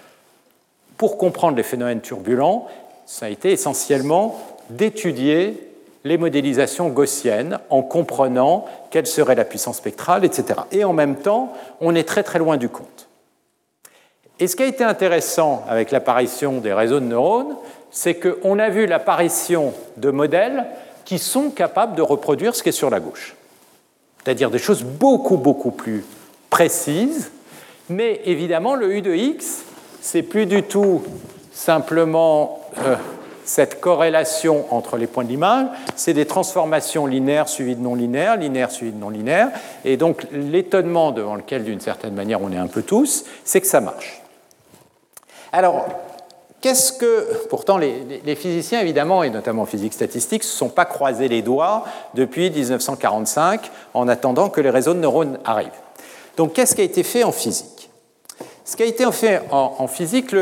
[0.96, 2.66] pour comprendre les phénomènes turbulents.
[3.06, 4.38] Ça a été essentiellement
[4.70, 5.68] d'étudier
[6.04, 10.60] les modélisations gaussiennes en comprenant quelle serait la puissance spectrale, etc.
[10.72, 13.08] Et en même temps, on est très très loin du compte.
[14.40, 17.54] Et ce qui a été intéressant avec l'apparition des réseaux de neurones,
[17.90, 20.64] c'est qu'on a vu l'apparition de modèles
[21.04, 23.34] qui sont capables de reproduire ce qui est sur la gauche.
[24.22, 26.04] C'est-à-dire des choses beaucoup, beaucoup plus
[26.50, 27.30] précises,
[27.88, 29.64] mais évidemment, le U de X,
[30.00, 31.02] c'est plus du tout
[31.52, 32.96] simplement euh,
[33.44, 38.36] cette corrélation entre les points de l'image, c'est des transformations linéaires suivies de non linéaires,
[38.36, 39.50] linéaires suivies de non linéaires,
[39.84, 43.66] et donc l'étonnement devant lequel, d'une certaine manière, on est un peu tous, c'est que
[43.66, 44.22] ça marche.
[45.52, 45.86] Alors,
[46.62, 47.26] Qu'est-ce que.
[47.50, 51.42] Pourtant, les, physiciens, évidemment, et notamment en physique statistique, ne se sont pas croisés les
[51.42, 51.84] doigts
[52.14, 55.70] depuis 1945 en attendant que les réseaux de neurones arrivent.
[56.36, 57.90] Donc, qu'est-ce qui a été fait en physique?
[58.64, 60.32] Ce qui a été fait en, physique,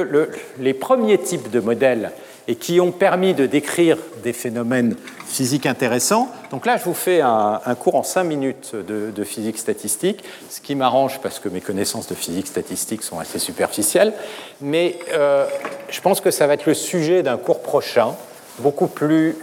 [0.58, 2.12] les premiers types de modèles
[2.46, 4.96] et qui ont permis de décrire des phénomènes
[5.30, 6.28] physiques intéressants.
[6.50, 10.74] Donc là, je vous fais un, cours en 5 minutes de, physique statistique, ce qui
[10.74, 14.12] m'arrange parce que mes connaissances de physique statistique sont assez superficielles,
[14.60, 15.46] mais euh,
[15.88, 18.14] je pense que ça va être le sujet d'un cours prochain,
[18.58, 19.36] beaucoup plus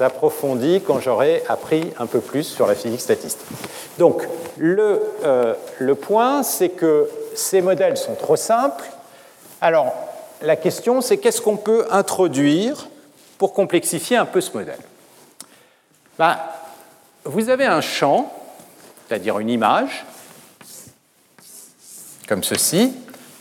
[0.00, 3.46] approfondi quand j'aurai appris un peu plus sur la physique statistique.
[3.98, 4.26] Donc,
[4.58, 8.84] le, euh, le point, c'est que ces modèles sont trop simples.
[9.60, 9.94] Alors,
[10.42, 12.88] la question, c'est qu'est-ce qu'on peut introduire
[13.38, 14.80] pour complexifier un peu ce modèle
[16.18, 16.36] ben,
[17.24, 18.32] Vous avez un champ,
[19.06, 20.04] c'est-à-dire une image,
[22.26, 22.92] comme ceci,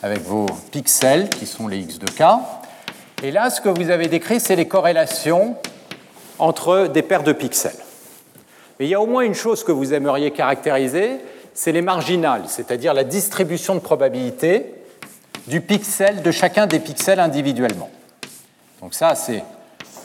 [0.01, 2.23] avec vos pixels qui sont les x de k.
[3.23, 5.57] Et là, ce que vous avez décrit, c'est les corrélations
[6.39, 7.75] entre des paires de pixels.
[8.79, 11.17] Mais il y a au moins une chose que vous aimeriez caractériser,
[11.55, 14.75] c'est les marginales, c'est-à-dire la distribution de probabilité
[15.47, 17.89] du pixel, de chacun des pixels individuellement.
[18.81, 19.43] Donc ça, c'est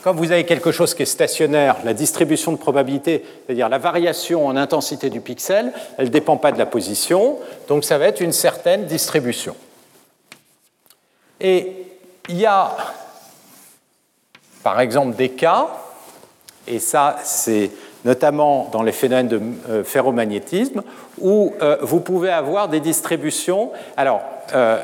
[0.03, 4.47] quand vous avez quelque chose qui est stationnaire, la distribution de probabilité, c'est-à-dire la variation
[4.47, 7.39] en intensité du pixel, elle ne dépend pas de la position,
[7.69, 9.55] donc ça va être une certaine distribution.
[11.41, 11.73] Et
[12.29, 12.77] il y a,
[14.63, 15.69] par exemple, des cas,
[16.67, 17.71] et ça c'est
[18.05, 20.83] notamment dans les phénomènes de euh, ferromagnétisme,
[21.21, 23.71] où euh, vous pouvez avoir des distributions.
[23.97, 24.23] Alors,
[24.55, 24.83] euh,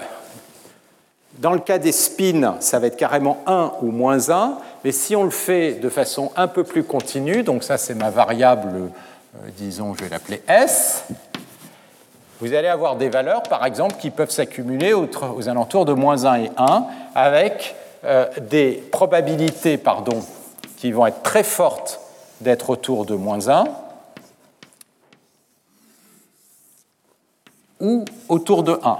[1.38, 5.14] dans le cas des spins, ça va être carrément 1 ou moins 1, mais si
[5.14, 9.48] on le fait de façon un peu plus continue, donc ça c'est ma variable, euh,
[9.56, 11.04] disons, je vais l'appeler S,
[12.40, 16.34] vous allez avoir des valeurs, par exemple, qui peuvent s'accumuler aux, alentours de moins 1
[16.36, 17.74] et 1, avec
[18.04, 20.20] euh, des probabilités pardon,
[20.76, 22.00] qui vont être très fortes
[22.40, 23.64] d'être autour de moins 1,
[27.80, 28.98] ou autour de 1.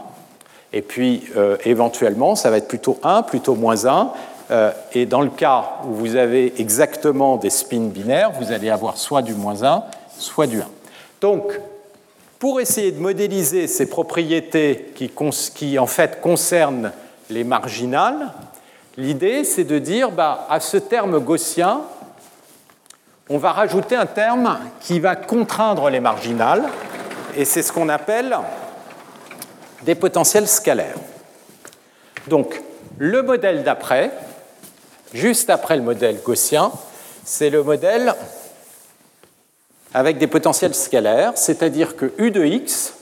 [0.72, 4.12] Et puis, euh, éventuellement, ça va être plutôt 1, plutôt moins 1,
[4.50, 8.96] Euh, et dans le cas où vous avez exactement des spins binaires, vous allez avoir
[8.96, 9.84] soit du moins 1,
[10.18, 10.64] soit du 1.
[11.20, 11.60] Donc,
[12.38, 16.92] pour essayer de modéliser ces propriétés qui, en fait concernent
[17.28, 18.32] les marginales,
[18.96, 21.82] l'idée c'est de dire bah, à ce terme gaussien,
[23.28, 26.64] on va rajouter un terme qui va contraindre les marginales,
[27.36, 28.34] et c'est ce qu'on appelle
[29.82, 30.98] des potentiels scalaires.
[32.26, 32.62] Donc,
[32.98, 34.10] le modèle d'après,
[35.12, 36.72] juste après le modèle gaussien,
[37.24, 38.14] c'est le modèle
[39.94, 42.94] avec des potentiels scalaires, c'est-à-dire que U de x,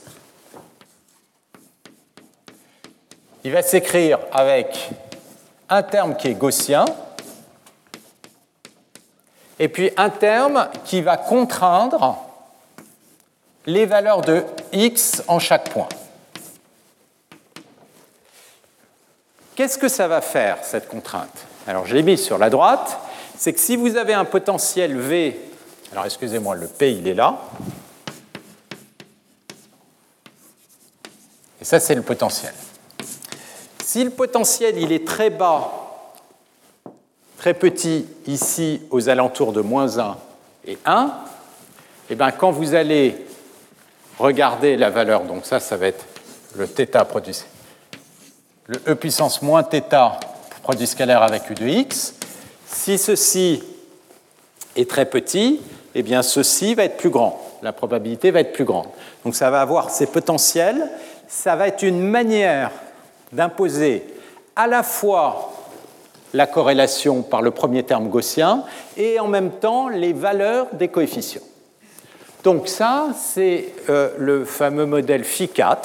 [3.43, 4.89] il va s'écrire avec
[5.69, 6.85] un terme qui est gaussien,
[9.59, 12.17] et puis un terme qui va contraindre
[13.65, 15.89] les valeurs de x en chaque point.
[19.57, 21.47] Qu'est-ce que ça va faire, cette contrainte?
[21.65, 22.99] Alors, je l'ai mis sur la droite.
[23.39, 25.35] C'est que si vous avez un potentiel V,
[25.91, 27.39] alors excusez-moi, le P, il est là.
[31.59, 32.53] Et ça, c'est le potentiel.
[33.83, 35.71] Si le potentiel, il est très bas,
[37.39, 40.17] très petit, ici, aux alentours de moins 1
[40.67, 41.09] et 1, et
[42.11, 43.25] eh bien, quand vous allez
[44.19, 46.05] regarder la valeur, donc ça, ça va être
[46.55, 47.43] le θ produit
[48.67, 50.19] le e puissance moins θ
[50.61, 52.15] produit scalaire avec u de x.
[52.65, 53.63] Si ceci
[54.75, 55.61] est très petit,
[55.95, 57.41] eh bien ceci va être plus grand.
[57.61, 58.87] La probabilité va être plus grande.
[59.23, 60.89] Donc ça va avoir ces potentiels.
[61.27, 62.71] Ça va être une manière
[63.31, 64.05] d'imposer
[64.55, 65.53] à la fois
[66.33, 68.63] la corrélation par le premier terme gaussien
[68.97, 71.41] et en même temps les valeurs des coefficients.
[72.43, 75.77] Donc ça, c'est euh, le fameux modèle Phi4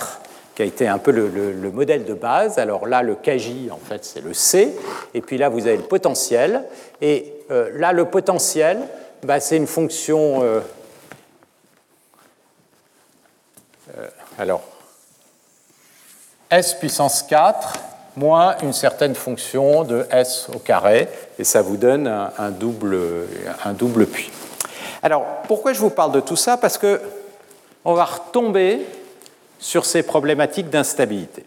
[0.54, 2.58] qui a été un peu le, modèle de base.
[2.58, 4.76] Alors là, le KJ, en fait, c'est le C.
[5.14, 6.64] Et puis là, vous avez le potentiel.
[7.00, 8.78] Et euh, là, le potentiel,
[9.22, 10.42] bah, c'est une fonction.
[10.42, 10.60] Euh,
[13.98, 14.62] euh, alors,
[16.50, 17.72] S puissance 4
[18.14, 21.08] moins une certaine fonction de S au carré.
[21.38, 22.98] Et ça vous donne un, double,
[23.64, 24.30] un double puits.
[25.02, 26.58] Alors, pourquoi je vous parle de tout ça?
[26.58, 27.00] Parce que
[27.86, 28.86] on va retomber
[29.62, 31.44] sur ces problématiques d'instabilité.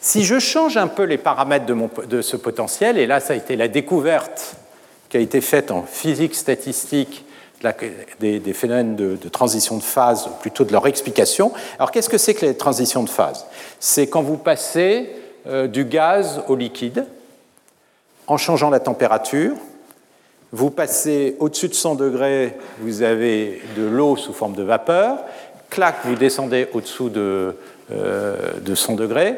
[0.00, 3.56] Si je change un peu les paramètres de, ce potentiel, et là ça a été
[3.56, 4.56] la découverte
[5.08, 7.24] qui a été faite en physique statistique
[8.20, 11.52] des, phénomènes de, transition de phase, plutôt de leur explication.
[11.78, 13.46] Alors qu'est-ce que c'est que les transitions de phase?
[13.78, 15.08] C'est quand vous passez
[15.46, 17.06] euh, du gaz au liquide
[18.26, 19.54] en changeant la température.
[20.52, 25.18] Vous passez au-dessus de 100 degrés, vous avez de l'eau sous forme de vapeur,
[25.76, 27.54] clac, vous descendez au-dessous de,
[27.90, 29.34] 100 euh, degrés,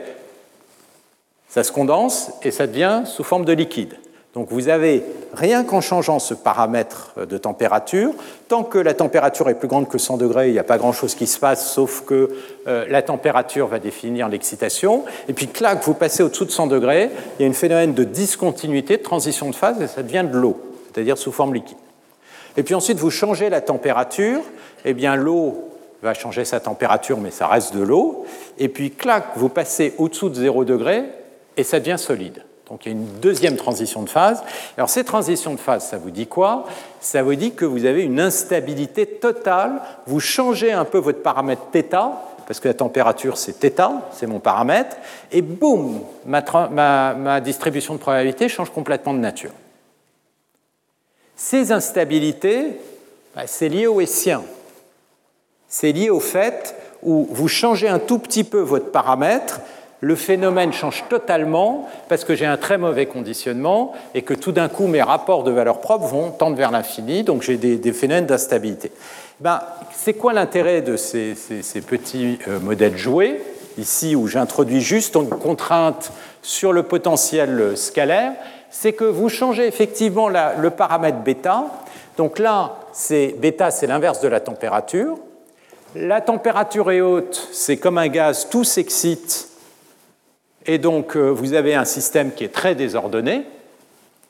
[1.49, 3.95] ça se condense et ça devient sous forme de liquide.
[4.35, 5.03] Donc vous avez,
[5.35, 8.13] rien qu'en changeant ce paramètre de température,
[8.47, 11.17] tant que la température est plus grande que 100 degrés, il n'y a pas grand-chose
[11.17, 12.31] qui se passe, sauf que
[12.69, 15.05] euh, la température va définir l'excitation.
[15.29, 17.11] Et puis, clac, vous passez au-dessous de 100 degrés,
[17.41, 20.39] il y a un phénomène de discontinuité, de transition de phase, et ça devient de
[20.39, 20.61] l'eau,
[20.93, 21.79] c'est-à-dire sous forme liquide.
[22.57, 24.39] Et puis ensuite, vous changez la température,
[24.85, 25.68] et eh bien l'eau
[26.03, 28.25] va changer sa température, mais ça reste de l'eau.
[28.59, 31.05] Et puis, clac, vous passez au-dessous de 0 degré
[31.57, 32.45] et ça devient solide.
[32.69, 34.43] Donc il y a une deuxième transition de phase.
[34.77, 36.67] Alors ces transitions de phase, ça vous dit quoi?
[37.01, 39.81] Ça vous dit que vous avez une instabilité totale.
[40.07, 42.13] Vous changez un peu votre paramètre θ,
[42.47, 44.97] parce que la température c'est θ, c'est mon paramètre,
[45.33, 49.53] et boum, ma, distribution de probabilité change complètement de nature.
[51.37, 52.79] Ces instabilités,
[53.35, 54.43] bah, c'est lié au hessien.
[55.69, 59.61] C'est lié au fait où vous changez un tout petit peu votre paramètre,
[60.01, 64.69] le phénomène change totalement parce que j'ai un très mauvais conditionnement et que tout d'un
[64.69, 68.93] coup mes rapports de valeur propre vont tendre vers l'infini, donc j'ai des, phénomènes d'instabilité.
[69.41, 69.61] Ben,
[69.93, 71.35] c'est quoi l'intérêt de ces,
[71.87, 73.43] petits euh, modèles joués
[73.77, 76.13] Ici, où j'introduis juste une contrainte
[76.43, 78.33] sur le potentiel scalaire,
[78.71, 81.67] c'est que vous changez effectivement le paramètre bêta.
[82.17, 82.81] Donc là,
[83.39, 85.17] bêta, c'est l'inverse de la température.
[85.95, 89.49] La température est haute, c'est comme un gaz, tout s'excite,
[90.67, 93.47] et donc euh, vous avez un système qui est très désordonné,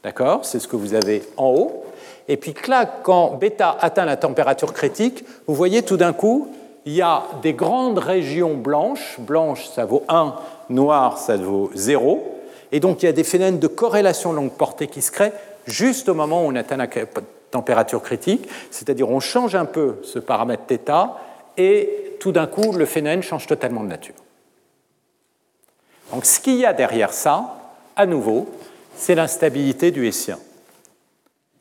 [0.04, 1.84] d'accord C'est ce que vous avez en haut.
[2.28, 6.48] Et puis, clac, quand bêta atteint la température critique, vous voyez tout d'un coup,
[6.84, 9.16] il y a des grandes régions blanches.
[9.18, 10.34] Blanche, ça vaut 1,
[10.70, 12.40] noir, ça vaut 0.
[12.70, 15.32] Et donc, il y a des phénomènes de corrélation longue portée qui se créent
[15.66, 16.86] juste au moment où on atteint la
[17.50, 20.90] température critique, c'est-à-dire on change un peu ce paramètre θ
[21.58, 24.14] et tout d'un coup, le phénomène change totalement de nature.
[26.12, 28.48] Donc ce qu'il y a derrière ça, à nouveau,
[28.96, 30.38] c'est l'instabilité du Hessien.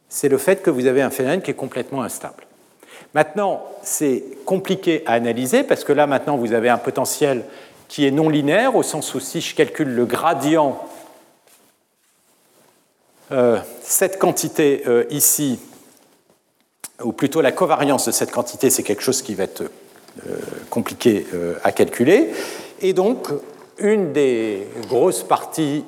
[0.08, 2.46] C'est le fait que vous avez un phénomène qui est complètement instable.
[3.14, 7.44] Maintenant, c'est compliqué à analyser parce que là, maintenant, vous avez un potentiel
[7.88, 10.80] qui est non linéaire, au sens où si je calcule le gradient,
[13.32, 15.60] euh, cette quantité euh, ici,
[17.04, 19.70] ou plutôt la covariance de cette quantité, c'est quelque chose qui va être
[20.70, 21.26] compliqué
[21.64, 22.30] à calculer.
[22.82, 23.28] Et donc,
[23.80, 25.84] une des grosses parties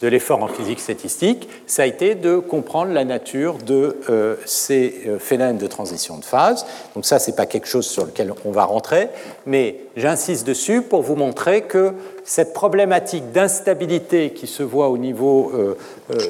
[0.00, 5.02] de l'effort en physique statistique, ça a été de comprendre la nature de euh, ces
[5.06, 6.66] euh, phénomènes de transition de phase.
[6.94, 9.08] Donc ça, ce n'est pas quelque chose sur lequel on va rentrer,
[9.44, 11.94] mais j'insiste dessus pour vous montrer que
[12.24, 15.74] cette problématique d'instabilité qui se voit au niveau euh,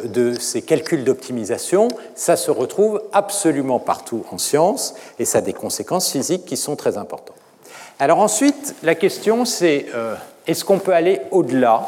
[0.05, 5.53] de ces calculs d'optimisation, ça se retrouve absolument partout en sciences et ça a des
[5.53, 7.37] conséquences physiques qui sont très importantes.
[7.99, 9.87] Alors ensuite, la question c'est
[10.47, 11.87] est-ce qu'on peut aller au-delà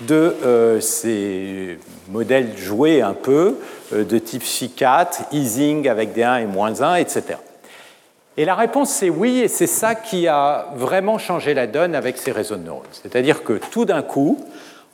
[0.00, 1.78] de euh, ces
[2.08, 3.56] modèles joués un peu
[3.92, 7.38] euh, de type phi4, easing avec des 1 et moins 1, etc.
[8.36, 12.18] Et la réponse c'est oui, et c'est ça qui a vraiment changé la donne avec
[12.18, 12.82] ces réseaux de neurones.
[12.90, 14.44] C'est-à-dire que tout d'un coup,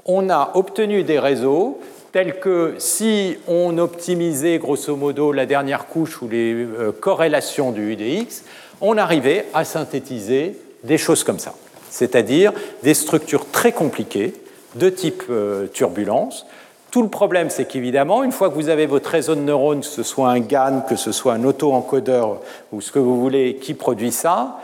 [0.05, 1.81] on a obtenu des réseaux
[2.13, 7.93] tels que si on optimisait grosso modo la dernière couche ou les euh, corrélations du
[7.93, 8.43] UDX,
[8.81, 11.55] on arrivait à synthétiser des choses comme ça,
[11.89, 14.35] c'est-à-dire des structures très compliquées
[14.75, 16.47] de type euh, turbulence.
[16.91, 19.87] Tout le problème, c'est qu'évidemment, une fois que vous avez votre réseau de neurones, que
[19.87, 22.41] ce soit un GAN, que ce soit un auto-encodeur
[22.73, 24.59] ou ce que vous voulez qui produit ça,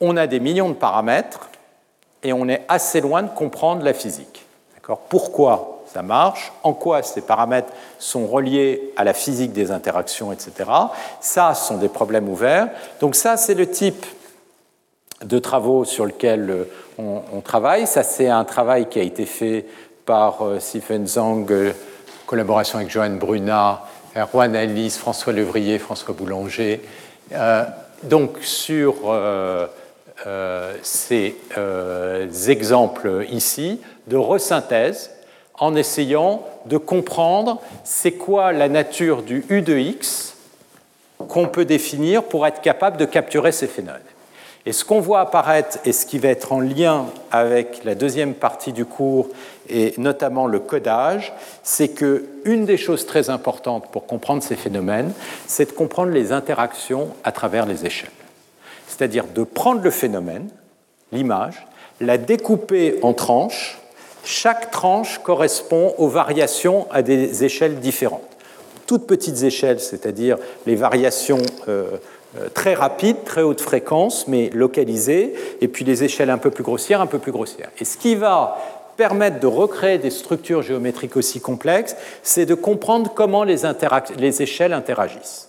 [0.00, 1.48] on a des millions de paramètres
[2.24, 4.44] et on est assez loin de comprendre la physique.
[5.08, 6.52] Pourquoi ça marche?
[6.62, 10.68] En quoi ces paramètres sont reliés à la physique des interactions, etc.
[11.20, 12.68] Ça, ce sont des problèmes ouverts.
[13.00, 14.04] Donc ça, c'est le type
[15.24, 16.66] de travaux sur lesquels
[16.98, 17.86] euh, on, travaille.
[17.86, 19.66] Ça, c'est un travail qui a été fait
[20.06, 21.72] par euh, Stephen Zhang, euh,
[22.26, 23.82] collaboration avec Joanne Brunat,
[24.16, 26.80] Erwan Alice, François Levrier, François Boulanger.
[28.04, 28.94] donc, sur
[30.82, 31.36] ces
[32.48, 35.10] exemples ici de resynthèse,
[35.58, 40.36] en essayant de comprendre c'est quoi la nature du U de X
[41.28, 44.00] qu'on peut définir pour être capable de capturer ces phénomènes.
[44.66, 48.32] Et ce qu'on voit apparaître et ce qui va être en lien avec la deuxième
[48.32, 49.28] partie du cours
[49.68, 55.12] et notamment le codage, c'est que une des choses très importantes pour comprendre ces phénomènes,
[55.46, 58.10] c'est de comprendre les interactions à travers les échelles.
[58.86, 60.48] C'est-à-dire de prendre le phénomène,
[61.12, 61.66] l'image,
[62.00, 63.78] la découper en tranches.
[64.24, 68.22] Chaque tranche correspond aux variations à des échelles différentes.
[68.86, 71.96] Toutes petites échelles, c'est-à-dire les variations euh,
[72.54, 77.00] très rapide, très haute fréquence, mais localisée, et puis les échelles un peu plus grossières,
[77.00, 77.70] un peu plus grossières.
[77.78, 78.58] Et ce qui va
[78.96, 85.48] permettre de recréer des structures géométriques aussi complexes, c'est de comprendre comment les échelles interagissent.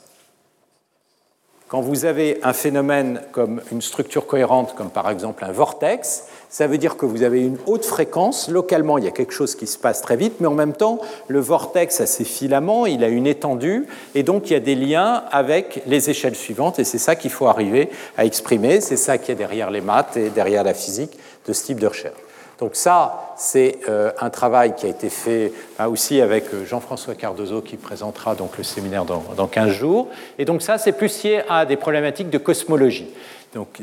[1.67, 6.25] Quand vous avez un phénomène comme une structure cohérente, comme par exemple un vortex,
[6.55, 8.47] ça veut dire que vous avez une haute fréquence.
[8.47, 11.01] Localement, il y a quelque chose qui se passe très vite, mais en même temps,
[11.27, 14.75] le vortex a ses filaments, il a une étendue, et donc il y a des
[14.75, 18.79] liens avec les échelles suivantes, et c'est ça qu'il faut arriver à exprimer.
[18.79, 21.87] C'est ça qui est derrière les maths et derrière la physique de ce type de
[21.87, 22.15] recherche.
[22.59, 27.15] Donc ça, c'est euh, un travail qui a été fait bah, aussi avec euh, Jean-François
[27.15, 30.07] Cardozo qui présentera donc le séminaire dans, dans 15 jours.
[30.39, 33.09] Et donc ça, c'est plus lié à des problématiques de cosmologie.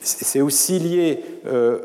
[0.03, 1.79] C'est aussi lié euh,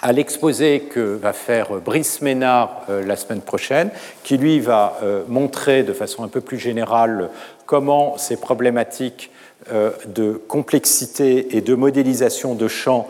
[0.00, 3.90] à l'exposé que va faire Brice Ménard la semaine prochaine,
[4.24, 4.98] qui lui va
[5.28, 7.30] montrer de façon un peu plus générale
[7.66, 9.30] comment ces problématiques
[9.70, 13.06] de complexité et de modélisation de champs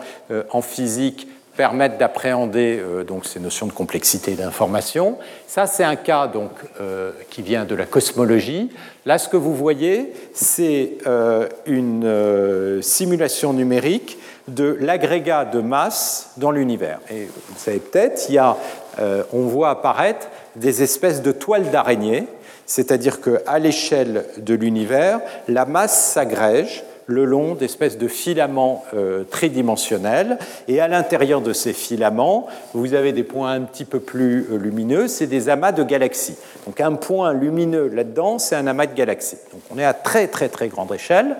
[0.51, 5.17] en physique permettent d'appréhender euh, donc ces notions de complexité d'information.
[5.47, 6.51] Ça, c'est un cas donc
[6.81, 8.71] euh, qui vient de la cosmologie.
[9.05, 14.17] Là, ce que vous voyez, c'est euh, une simulation numérique
[14.47, 16.99] de l'agrégat de masse dans l'univers.
[17.09, 18.57] Et vous savez peut-être, il y a,
[19.31, 20.27] on voit apparaître
[20.57, 22.27] des espèces de toiles d'araignée,
[22.65, 30.37] c'est-à-dire qu'à l'échelle de l'univers, la masse s'agrège le long d'espèces de filaments euh, tridimensionnels.
[30.67, 34.57] Et à l'intérieur de ces filaments, vous avez des points un petit peu plus euh,
[34.57, 36.37] lumineux, c'est des amas de galaxies.
[36.65, 39.37] Donc un point lumineux là-dedans, c'est un amas de galaxies.
[39.51, 41.35] Donc on est à très très très grande échelle.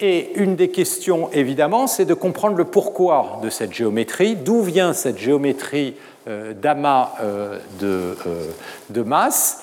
[0.00, 4.92] Et une des questions, évidemment, c'est de comprendre le pourquoi de cette géométrie, d'où vient
[4.92, 5.94] cette géométrie
[6.26, 7.12] euh, d'amas
[7.80, 8.16] de,
[8.90, 9.62] de, masse,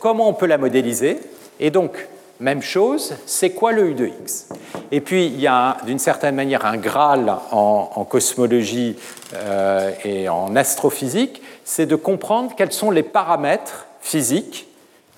[0.00, 1.20] comment on peut la modéliser.
[1.60, 2.08] Et donc,
[2.40, 4.48] même chose, c'est quoi le U de X?
[4.90, 8.96] Et puis, il y a d'une certaine manière un Graal en, cosmologie
[9.34, 14.66] euh, et en astrophysique, c'est de comprendre quels sont les paramètres physiques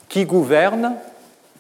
[0.09, 0.95] qui gouvernent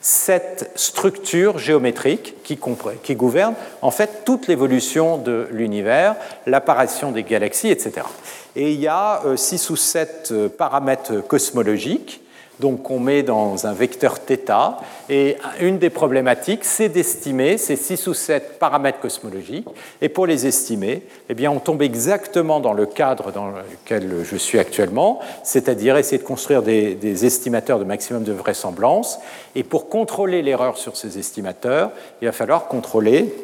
[0.01, 2.59] cette structure géométrique qui,
[3.03, 6.15] qui gouverne en fait toute l'évolution de l'univers,
[6.47, 8.07] l'apparition des galaxies, etc.
[8.55, 12.20] Et il y a euh, six ou sept euh, paramètres cosmologiques
[12.61, 14.78] donc on met dans un vecteur θ.
[15.09, 19.69] Et une des problématiques, c'est d'estimer ces six ou sept paramètres cosmologiques.
[20.01, 24.37] Et pour les estimer, eh bien, on tombe exactement dans le cadre dans lequel je
[24.37, 29.19] suis actuellement, c'est-à-dire essayer de construire des, estimateurs de maximum de vraisemblance.
[29.55, 31.91] Et pour contrôler l'erreur sur ces estimateurs,
[32.23, 33.35] il va falloir contrôler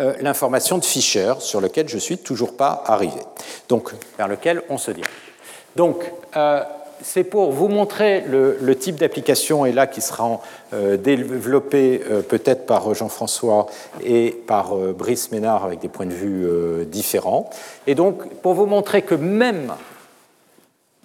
[0.00, 3.20] euh, l'information de Fischer, sur lequel je suis toujours pas arrivé,
[3.68, 5.10] donc vers lequel on se dirige.
[5.76, 6.04] Donc,
[6.36, 6.62] euh,
[7.02, 10.40] c'est pour vous montrer le, type d'application et là qui sera
[10.72, 13.66] euh, développé euh, peut-être par Jean-François
[14.04, 17.50] et par euh, Brice Ménard avec des points de vue différents.
[17.86, 19.72] Et donc pour vous montrer que même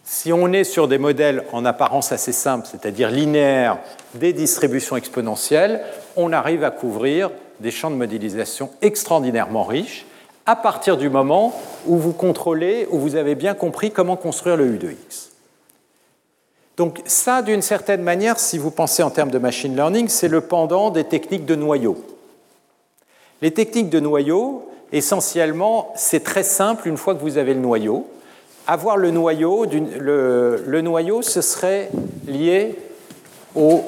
[0.03, 3.78] si on est sur des modèles en apparence assez simples, c'est-à-dire linéaires,
[4.14, 5.82] des distributions exponentielles,
[6.15, 7.30] on arrive à couvrir
[7.60, 10.06] des champs de modélisation extraordinairement riches
[10.45, 11.53] à partir du moment
[11.86, 15.27] où vous contrôlez, où vous avez bien compris comment construire le U de X.
[16.78, 20.41] Donc ça, d'une certaine manière, si vous pensez en termes de machine learning, c'est le
[20.41, 21.98] pendant des techniques de noyau.
[23.41, 28.08] Les techniques de noyau, essentiellement, c'est très simple une fois que vous avez le noyau.
[28.68, 31.90] Avoir le noyau, le, noyau, ce serait
[32.28, 32.76] lié
[33.56, 33.84] au...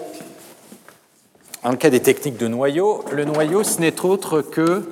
[1.62, 4.90] En le cas des techniques de noyau, le noyau, ce n'est autre que,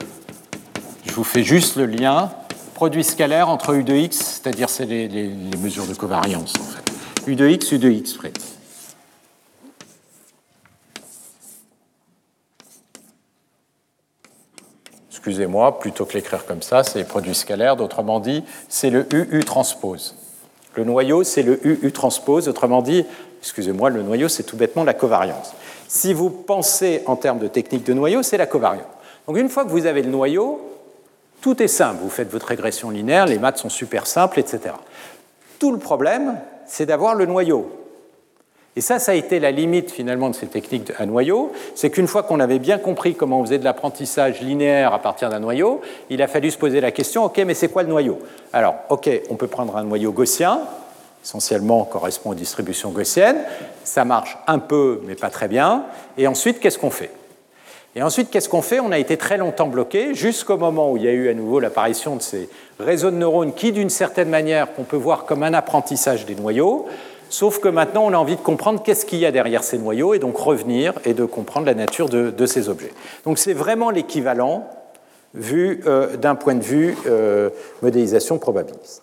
[1.05, 2.29] je vous fais juste le lien,
[2.75, 5.29] produit scalaire entre U de x, c'est-à-dire c'est les, les
[5.63, 6.86] mesures de covariance en fait.
[7.27, 8.31] U de x, U de x près.
[15.09, 20.15] Excusez-moi, plutôt que l'écrire comme ça, c'est produit scalaire, autrement dit, c'est le UU transpose.
[20.75, 23.05] Le noyau, c'est le UU transpose, autrement dit,
[23.41, 25.51] excusez-moi, le noyau, c'est tout bêtement la covariance.
[25.89, 28.85] Si vous pensez en termes de technique de noyau, c'est la covariance.
[29.27, 30.61] Donc une fois que vous avez le noyau,
[31.41, 31.99] tout est simple.
[32.01, 34.75] Vous faites votre régression linéaire, les maths sont super simples, etc.
[35.59, 36.37] Tout le problème,
[36.67, 37.71] c'est d'avoir le noyau.
[38.75, 42.05] Et ça, ça a été la limite finalement de ces techniques à noyau, c'est qu'une
[42.05, 45.81] fois qu'on avait bien compris comment on faisait de l'apprentissage linéaire à partir d'un noyau,
[46.11, 48.19] il a fallu se poser la question, ok, mais c'est quoi le noyau?
[48.53, 50.61] Alors, ok, on peut prendre un noyau gaussien,
[51.23, 53.43] essentiellement correspond aux distributions gaussiennes,
[53.83, 55.85] ça marche un peu, mais pas très bien,
[56.15, 57.09] et ensuite, qu'est-ce qu'on fait?
[57.97, 58.79] Et ensuite, qu'est-ce qu'on fait?
[58.79, 61.59] On a été très longtemps bloqué jusqu'au moment où il y a eu à nouveau
[61.59, 62.47] l'apparition de ces
[62.79, 66.85] réseaux de neurones qui, d'une certaine manière, qu'on peut voir comme un apprentissage des noyaux.
[67.31, 70.13] Sauf que maintenant, on a envie de comprendre qu'est-ce qu'il y a derrière ces noyaux
[70.13, 72.93] et donc revenir et de comprendre la nature de, ces objets.
[73.25, 74.69] Donc c'est vraiment l'équivalent
[75.33, 77.49] vu euh, d'un point de vue euh,
[77.81, 79.01] modélisation probabiliste.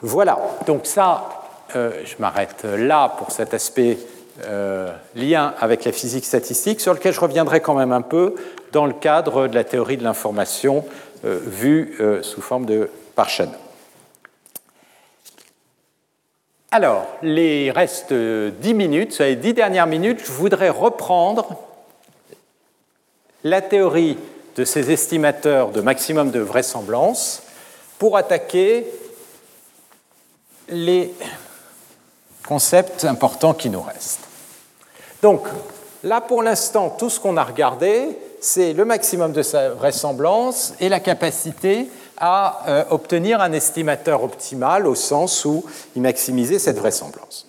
[0.00, 1.44] Voilà, donc ça,
[1.76, 3.96] euh, je m'arrête là pour cet aspect
[4.44, 8.34] euh, lien avec la physique statistique, sur lequel je reviendrai quand même un peu
[8.72, 10.86] dans le cadre de la théorie de l'information
[11.26, 13.52] euh, vue euh, sous forme de Parchan.
[16.70, 21.58] Alors, les restes 10 minutes, les 10 dernières minutes, je voudrais reprendre
[23.44, 24.16] la théorie
[24.56, 27.42] de ces estimateurs de maximum de vraisemblance
[27.98, 28.86] pour attaquer
[30.70, 31.12] les
[32.46, 34.20] concepts importants qui nous restent.
[35.22, 35.46] Donc,
[36.02, 40.88] là, pour l'instant, tout ce qu'on a regardé, c'est le maximum de sa vraisemblance et
[40.88, 41.88] la capacité
[42.18, 45.64] à euh, obtenir un estimateur optimal au sens où
[45.96, 47.46] il maximisait cette vraisemblance.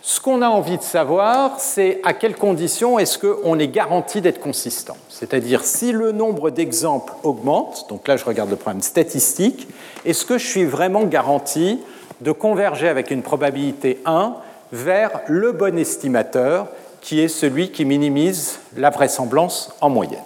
[0.00, 4.40] Ce qu'on a envie de savoir, c'est à quelles conditions est-ce qu'on est garanti d'être
[4.40, 4.96] consistant.
[5.10, 9.68] C'est-à-dire si le nombre d'exemples augmente, donc là je regarde le problème statistique,
[10.06, 11.78] est-ce que je suis vraiment garanti
[12.20, 14.34] de converger avec une probabilité 1
[14.72, 16.68] vers le bon estimateur
[17.00, 20.22] qui est celui qui minimise la vraisemblance en moyenne.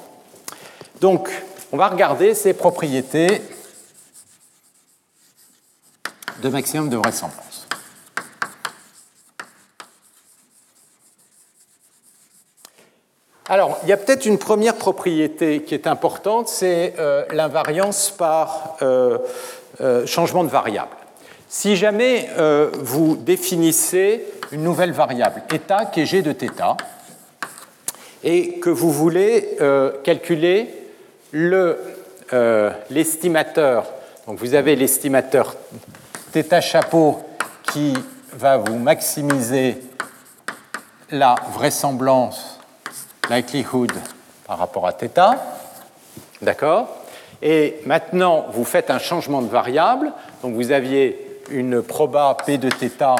[1.00, 1.30] Donc,
[1.72, 3.42] on va regarder ces propriétés
[6.42, 7.66] de maximum de vraisemblance.
[13.48, 18.76] Alors, il y a peut-être une première propriété qui est importante, c'est euh, l'invariance par
[18.80, 19.18] euh,
[19.80, 20.96] euh, changement de variable.
[21.51, 26.75] Si jamais euh, vous définissez une nouvelle variable, état qui est g de θ,
[28.23, 30.69] et que vous voulez euh, calculer
[31.33, 33.85] euh, l'estimateur,
[34.27, 35.55] donc vous avez l'estimateur
[36.33, 37.19] θ chapeau
[37.71, 37.93] qui
[38.33, 39.77] va vous maximiser
[41.11, 42.59] la vraisemblance,
[43.29, 43.93] likelihood
[44.45, 45.37] par rapport à θ.
[46.41, 46.89] D'accord
[47.41, 50.11] Et maintenant, vous faites un changement de variable.
[50.43, 53.15] Donc vous aviez une proba P de θ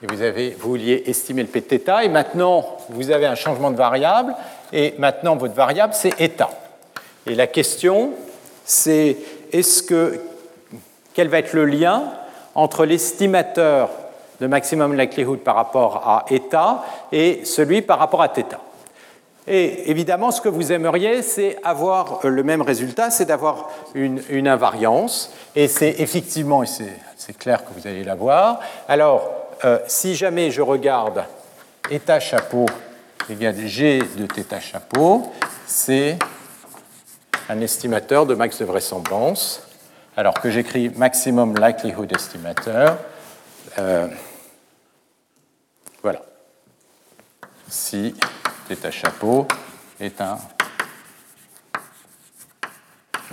[0.00, 2.04] et vous, avez, vous vouliez estimer le P de θ.
[2.04, 4.34] Et maintenant, vous avez un changement de variable.
[4.72, 6.50] Et maintenant, votre variable, c'est eta.
[7.26, 8.12] Et la question,
[8.64, 9.16] c'est
[9.52, 10.20] est-ce que
[11.14, 12.04] quel va être le lien
[12.54, 13.90] entre l'estimateur
[14.40, 18.44] de maximum likelihood par rapport à eta et celui par rapport à θ.
[19.48, 25.32] Et évidemment, ce que vous aimeriez, c'est avoir le même résultat, c'est d'avoir une, invariance.
[25.56, 26.92] Et c'est effectivement, et c'est
[27.31, 28.59] clair que vous allez l'avoir.
[28.89, 29.31] Alors,
[29.63, 31.23] euh, si jamais je regarde
[31.89, 32.65] eta chapeau
[33.29, 35.31] égale g de θ chapeau,
[35.65, 36.17] c'est
[37.47, 39.65] un estimateur de max de vraisemblance
[40.17, 42.97] alors que j'écris maximum likelihood estimateur,
[43.79, 44.07] euh,
[46.01, 46.21] voilà.
[47.69, 48.13] Si
[48.69, 49.47] θ chapeau
[49.99, 50.37] est un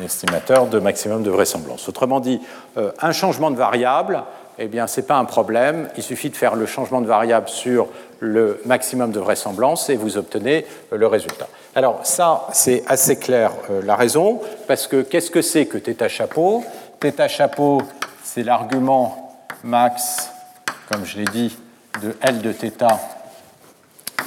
[0.04, 1.88] estimateur de maximum de vraisemblance.
[1.88, 2.42] Autrement dit,
[2.78, 4.24] euh, un changement de variable,
[4.58, 5.90] eh bien, ce n'est pas un problème.
[5.98, 7.88] Il suffit de faire le changement de variable sur
[8.20, 11.48] le maximum de vraisemblance et vous obtenez euh, le résultat.
[11.76, 13.52] Alors ça, c'est assez clair
[13.84, 16.64] la raison, parce que qu'est-ce que c'est que θ chapeau
[17.02, 17.82] θ chapeau,
[18.24, 20.30] c'est l'argument max,
[20.92, 21.58] comme je l'ai dit,
[22.02, 22.88] de L de θ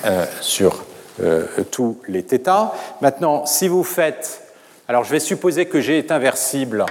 [0.05, 0.85] euh, sur
[1.23, 2.73] euh, tous les θ.
[3.01, 4.42] Maintenant, si vous faites.
[4.86, 6.86] alors, je vais supposer que G est inversible.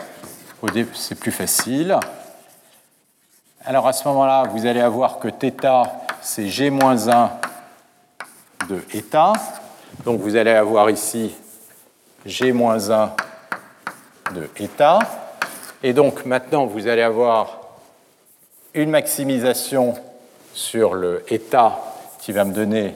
[0.94, 1.98] C'est plus facile.
[3.64, 5.84] Alors, à ce moment-là, vous allez avoir que θ,
[6.22, 7.28] c'est G-1
[8.68, 9.34] de eta.
[10.04, 11.34] Donc, vous allez avoir ici
[12.24, 13.10] G-1
[14.34, 14.98] de eta.
[15.82, 17.60] Et donc maintenant, vous allez avoir
[18.72, 19.94] une maximisation
[20.54, 21.78] sur le état
[22.20, 22.94] qui va me donner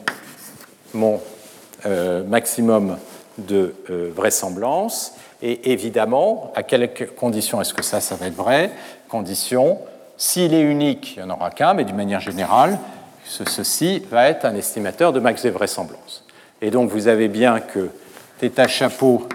[0.93, 1.21] mon
[1.85, 2.97] euh, maximum
[3.37, 5.13] de euh, vraisemblance.
[5.41, 8.71] Et évidemment, à quelles conditions est-ce que ça, ça va être vrai?
[9.09, 9.79] Condition,
[10.17, 12.79] s'il est unique, il n'y en aura qu'un, mais d'une manière générale,
[13.23, 16.25] ceci va être un estimateur de max de vraisemblance.
[16.61, 17.89] Et donc vous avez bien que
[18.41, 19.27] θ chapeau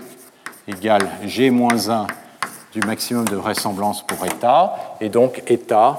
[0.66, 2.06] égale g-1
[2.72, 5.98] du maximum de vraisemblance pour état, et donc état,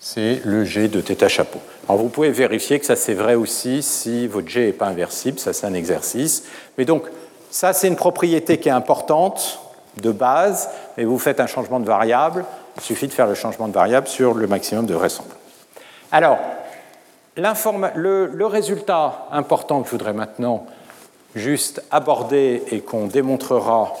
[0.00, 1.60] c'est le G de θ chapeau.
[1.88, 5.38] Alors vous pouvez vérifier que ça c'est vrai aussi si votre G n'est pas inversible,
[5.38, 6.44] ça c'est un exercice.
[6.76, 7.04] Mais donc
[7.50, 9.60] ça c'est une propriété qui est importante
[10.00, 12.44] de base, mais vous faites un changement de variable,
[12.76, 15.36] il suffit de faire le changement de variable sur le maximum de vraisemblance.
[16.12, 16.38] Alors,
[17.36, 20.66] le, le résultat important que je voudrais maintenant
[21.34, 23.94] juste aborder et qu'on démontrera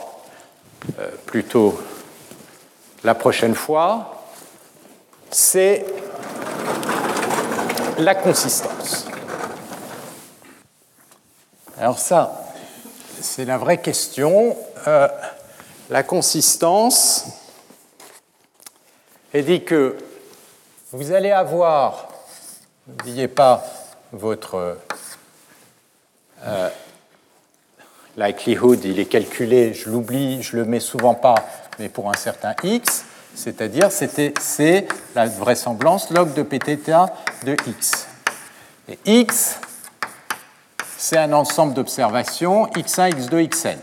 [0.98, 1.78] euh, plutôt
[3.04, 4.17] la prochaine fois,
[5.30, 5.84] c'est
[7.98, 9.06] la consistance.
[11.78, 12.44] Alors ça,
[13.20, 14.56] c'est la vraie question.
[14.86, 15.08] Euh,
[15.90, 17.26] la consistance
[19.32, 19.96] est dit que
[20.92, 22.08] vous allez avoir,
[22.86, 23.64] n'oubliez pas
[24.12, 24.78] votre
[26.44, 26.70] euh,
[28.16, 31.36] likelihood, il est calculé, je l'oublie, je le mets souvent pas,
[31.78, 33.04] mais pour un certain x,
[33.38, 36.90] c'est-à-dire c'est la vraisemblance log de pθ
[37.44, 38.08] de x.
[38.88, 39.60] Et x,
[40.96, 43.78] c'est un ensemble d'observations x1, x2, xn.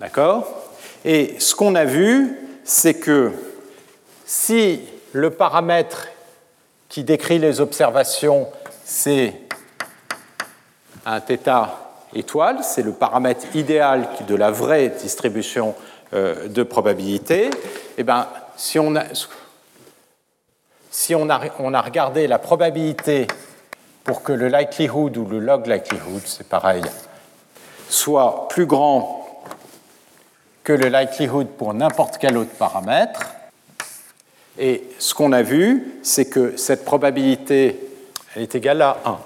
[0.00, 0.48] D'accord?
[1.04, 3.30] Et ce qu'on a vu, c'est que
[4.26, 4.80] si
[5.12, 6.08] le paramètre
[6.88, 8.48] qui décrit les observations,
[8.84, 9.32] c'est
[11.06, 11.68] un θ
[12.14, 15.74] étoile, c'est le paramètre idéal de la vraie distribution
[16.14, 17.50] euh, de probabilité,
[17.98, 18.26] eh ben,
[18.56, 19.04] si, on a,
[20.90, 23.26] si on, a, on a regardé la probabilité
[24.04, 26.82] pour que le likelihood ou le log likelihood, c'est pareil,
[27.88, 29.42] soit plus grand
[30.62, 33.20] que le likelihood pour n'importe quel autre paramètre,
[34.58, 37.80] et ce qu'on a vu, c'est que cette probabilité,
[38.34, 39.18] elle est égale à 1.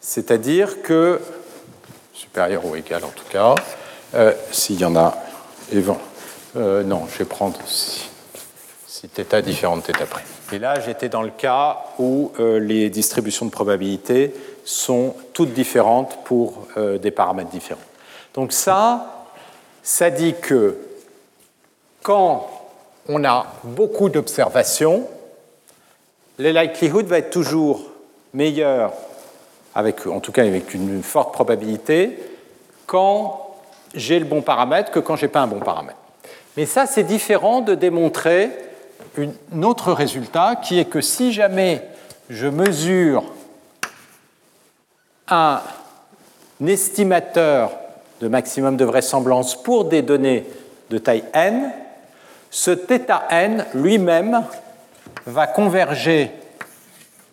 [0.00, 1.20] C'est-à-dire que
[2.14, 3.54] supérieur ou égal en tout cas.
[4.14, 5.14] Euh, s'il y en a,
[6.56, 8.08] euh, non, je vais prendre si,
[8.86, 10.22] si θ différent de θ près.
[10.52, 14.34] Et là, j'étais dans le cas où euh, les distributions de probabilité
[14.64, 17.80] sont toutes différentes pour des paramètres différents.
[18.34, 19.26] Donc ça,
[19.82, 20.76] ça dit que
[22.02, 22.48] quand
[23.08, 25.08] on a beaucoup d'observations,
[26.38, 27.86] le likelihood va être toujours
[28.34, 28.92] meilleur
[29.74, 32.18] en tout cas avec une forte probabilité,
[32.86, 33.49] quand
[33.94, 35.98] j'ai le bon paramètre que quand je n'ai pas un bon paramètre.
[36.56, 38.50] Mais ça, c'est différent de démontrer
[39.18, 41.82] un autre résultat qui est que si jamais
[42.28, 43.24] je mesure
[45.28, 45.60] un
[46.66, 47.72] estimateur
[48.20, 50.46] de maximum de vraisemblance pour des données
[50.90, 51.72] de taille n,
[52.50, 54.44] ce θ n lui-même
[55.26, 56.30] va converger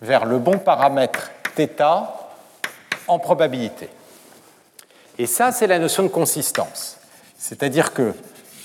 [0.02, 1.84] vers le bon paramètre θ
[3.08, 3.90] en probabilité.
[5.20, 6.98] Et ça, c'est la notion de consistance.
[7.38, 8.14] C'est-à-dire que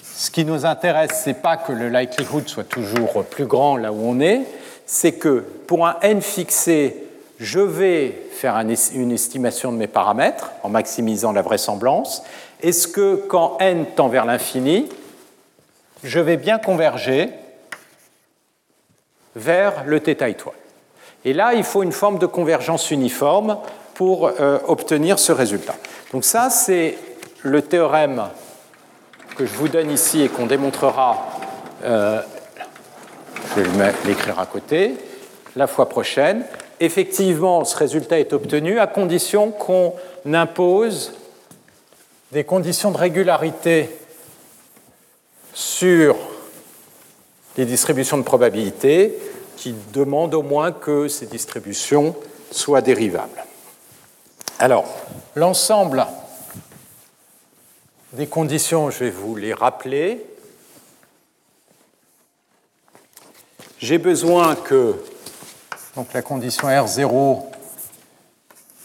[0.03, 3.93] ce qui nous intéresse, ce n'est pas que le likelihood soit toujours plus grand là
[3.93, 4.43] où on est,
[4.87, 6.97] c'est que pour un n fixé,
[7.39, 12.23] je vais faire une estimation de mes paramètres en maximisant la vraisemblance.
[12.61, 14.89] Est-ce que quand n tend vers l'infini,
[16.05, 17.31] je vais bien converger
[19.35, 20.55] vers le θ étoile?
[21.25, 23.59] Et là, il faut une forme de convergence uniforme
[23.95, 25.75] pour euh, obtenir ce résultat.
[26.13, 26.97] Donc ça, c'est
[27.43, 28.25] le théorème
[29.37, 31.27] que je vous donne ici et qu'on démontrera,
[31.85, 32.21] euh,
[33.57, 34.95] je vais l'écrire à côté,
[35.57, 36.45] la fois prochaine.
[36.81, 39.95] Effectivement, ce résultat est obtenu à condition qu'on
[40.33, 41.13] impose
[42.33, 43.91] des conditions de régularité
[45.55, 46.17] sur
[47.57, 49.19] les distributions de probabilité
[49.57, 52.17] qui demandent au moins que ces distributions
[52.51, 53.45] soient dérivables.
[54.60, 54.86] Alors,
[55.36, 56.06] l'ensemble
[58.14, 60.26] des conditions, je vais vous les rappeler.
[63.80, 64.96] J'ai besoin que,
[65.96, 67.44] donc la condition R0,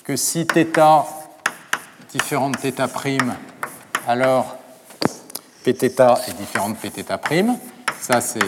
[0.05, 1.07] que si θ
[2.11, 2.81] différent de θ',
[4.07, 4.59] alors
[5.65, 5.85] Pθ
[6.29, 7.59] est différent de Pθ'.
[8.01, 8.41] Ça, c'est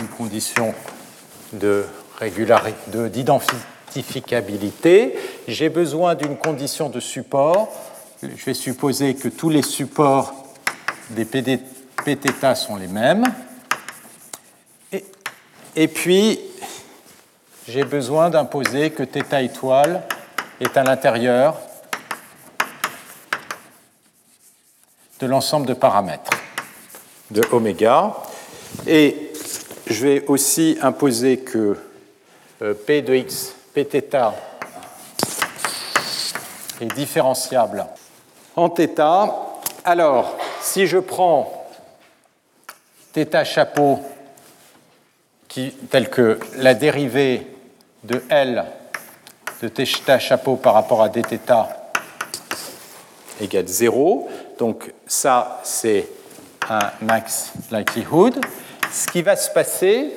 [0.00, 0.72] une condition
[1.52, 1.84] de
[3.93, 5.15] d'identificabilité.
[5.47, 7.69] J'ai besoin d'une condition de support
[8.21, 10.33] je vais supposer que tous les supports
[11.09, 13.25] des Pθ sont les mêmes.
[14.91, 15.03] Et,
[15.75, 16.39] et puis,
[17.67, 20.03] j'ai besoin d'imposer que θ étoile
[20.59, 21.59] est à l'intérieur
[25.19, 26.31] de l'ensemble de paramètres
[27.31, 28.15] de oméga.
[28.85, 29.31] Et
[29.87, 31.77] je vais aussi imposer que
[32.61, 34.16] euh, P de x, Pθ
[36.80, 37.86] est différenciable
[38.54, 39.00] en θ.
[39.84, 41.66] Alors, si je prends
[43.14, 44.00] θ chapeau
[45.48, 47.46] qui, tel que la dérivée
[48.04, 48.64] de L
[49.62, 51.52] de θ chapeau par rapport à dθ
[53.40, 54.28] égale 0,
[54.58, 56.08] donc ça c'est
[56.68, 58.40] un max likelihood,
[58.92, 60.12] ce qui va se passer,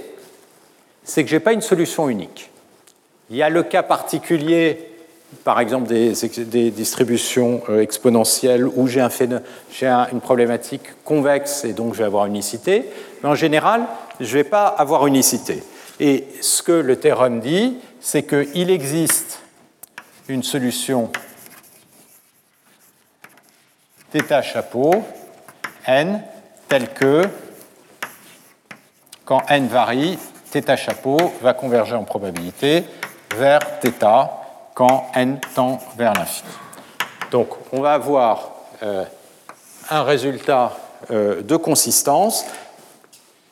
[1.04, 2.50] c'est que je n'ai pas une solution unique.
[3.31, 4.95] Il y a le cas particulier
[5.43, 12.05] par exemple des, distributions euh, exponentielles où j'ai une problématique convexe et donc je vais
[12.05, 12.85] avoir unicité,
[13.23, 13.87] mais en général,
[14.21, 15.63] je ne vais pas avoir unicité.
[15.99, 19.41] Et ce que le théorème dit, c'est qu'il existe
[20.29, 21.11] une solution
[24.13, 25.03] θ chapeau
[25.87, 26.23] n
[26.69, 27.23] telle que
[29.25, 30.19] quand n varie,
[30.53, 32.85] θ chapeau va converger en probabilité
[33.37, 33.91] vers θ
[34.75, 36.51] quand n tend vers l'infini.
[37.31, 38.51] Donc on va avoir
[38.83, 39.05] euh,
[39.91, 40.73] un résultat
[41.11, 42.47] euh, de consistance.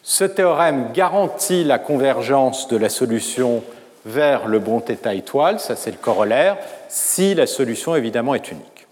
[0.03, 3.63] Ce théorème garantit la convergence de la solution
[4.05, 6.57] vers le bon θ étoile, ça c'est le corollaire,
[6.89, 8.87] si la solution évidemment est unique.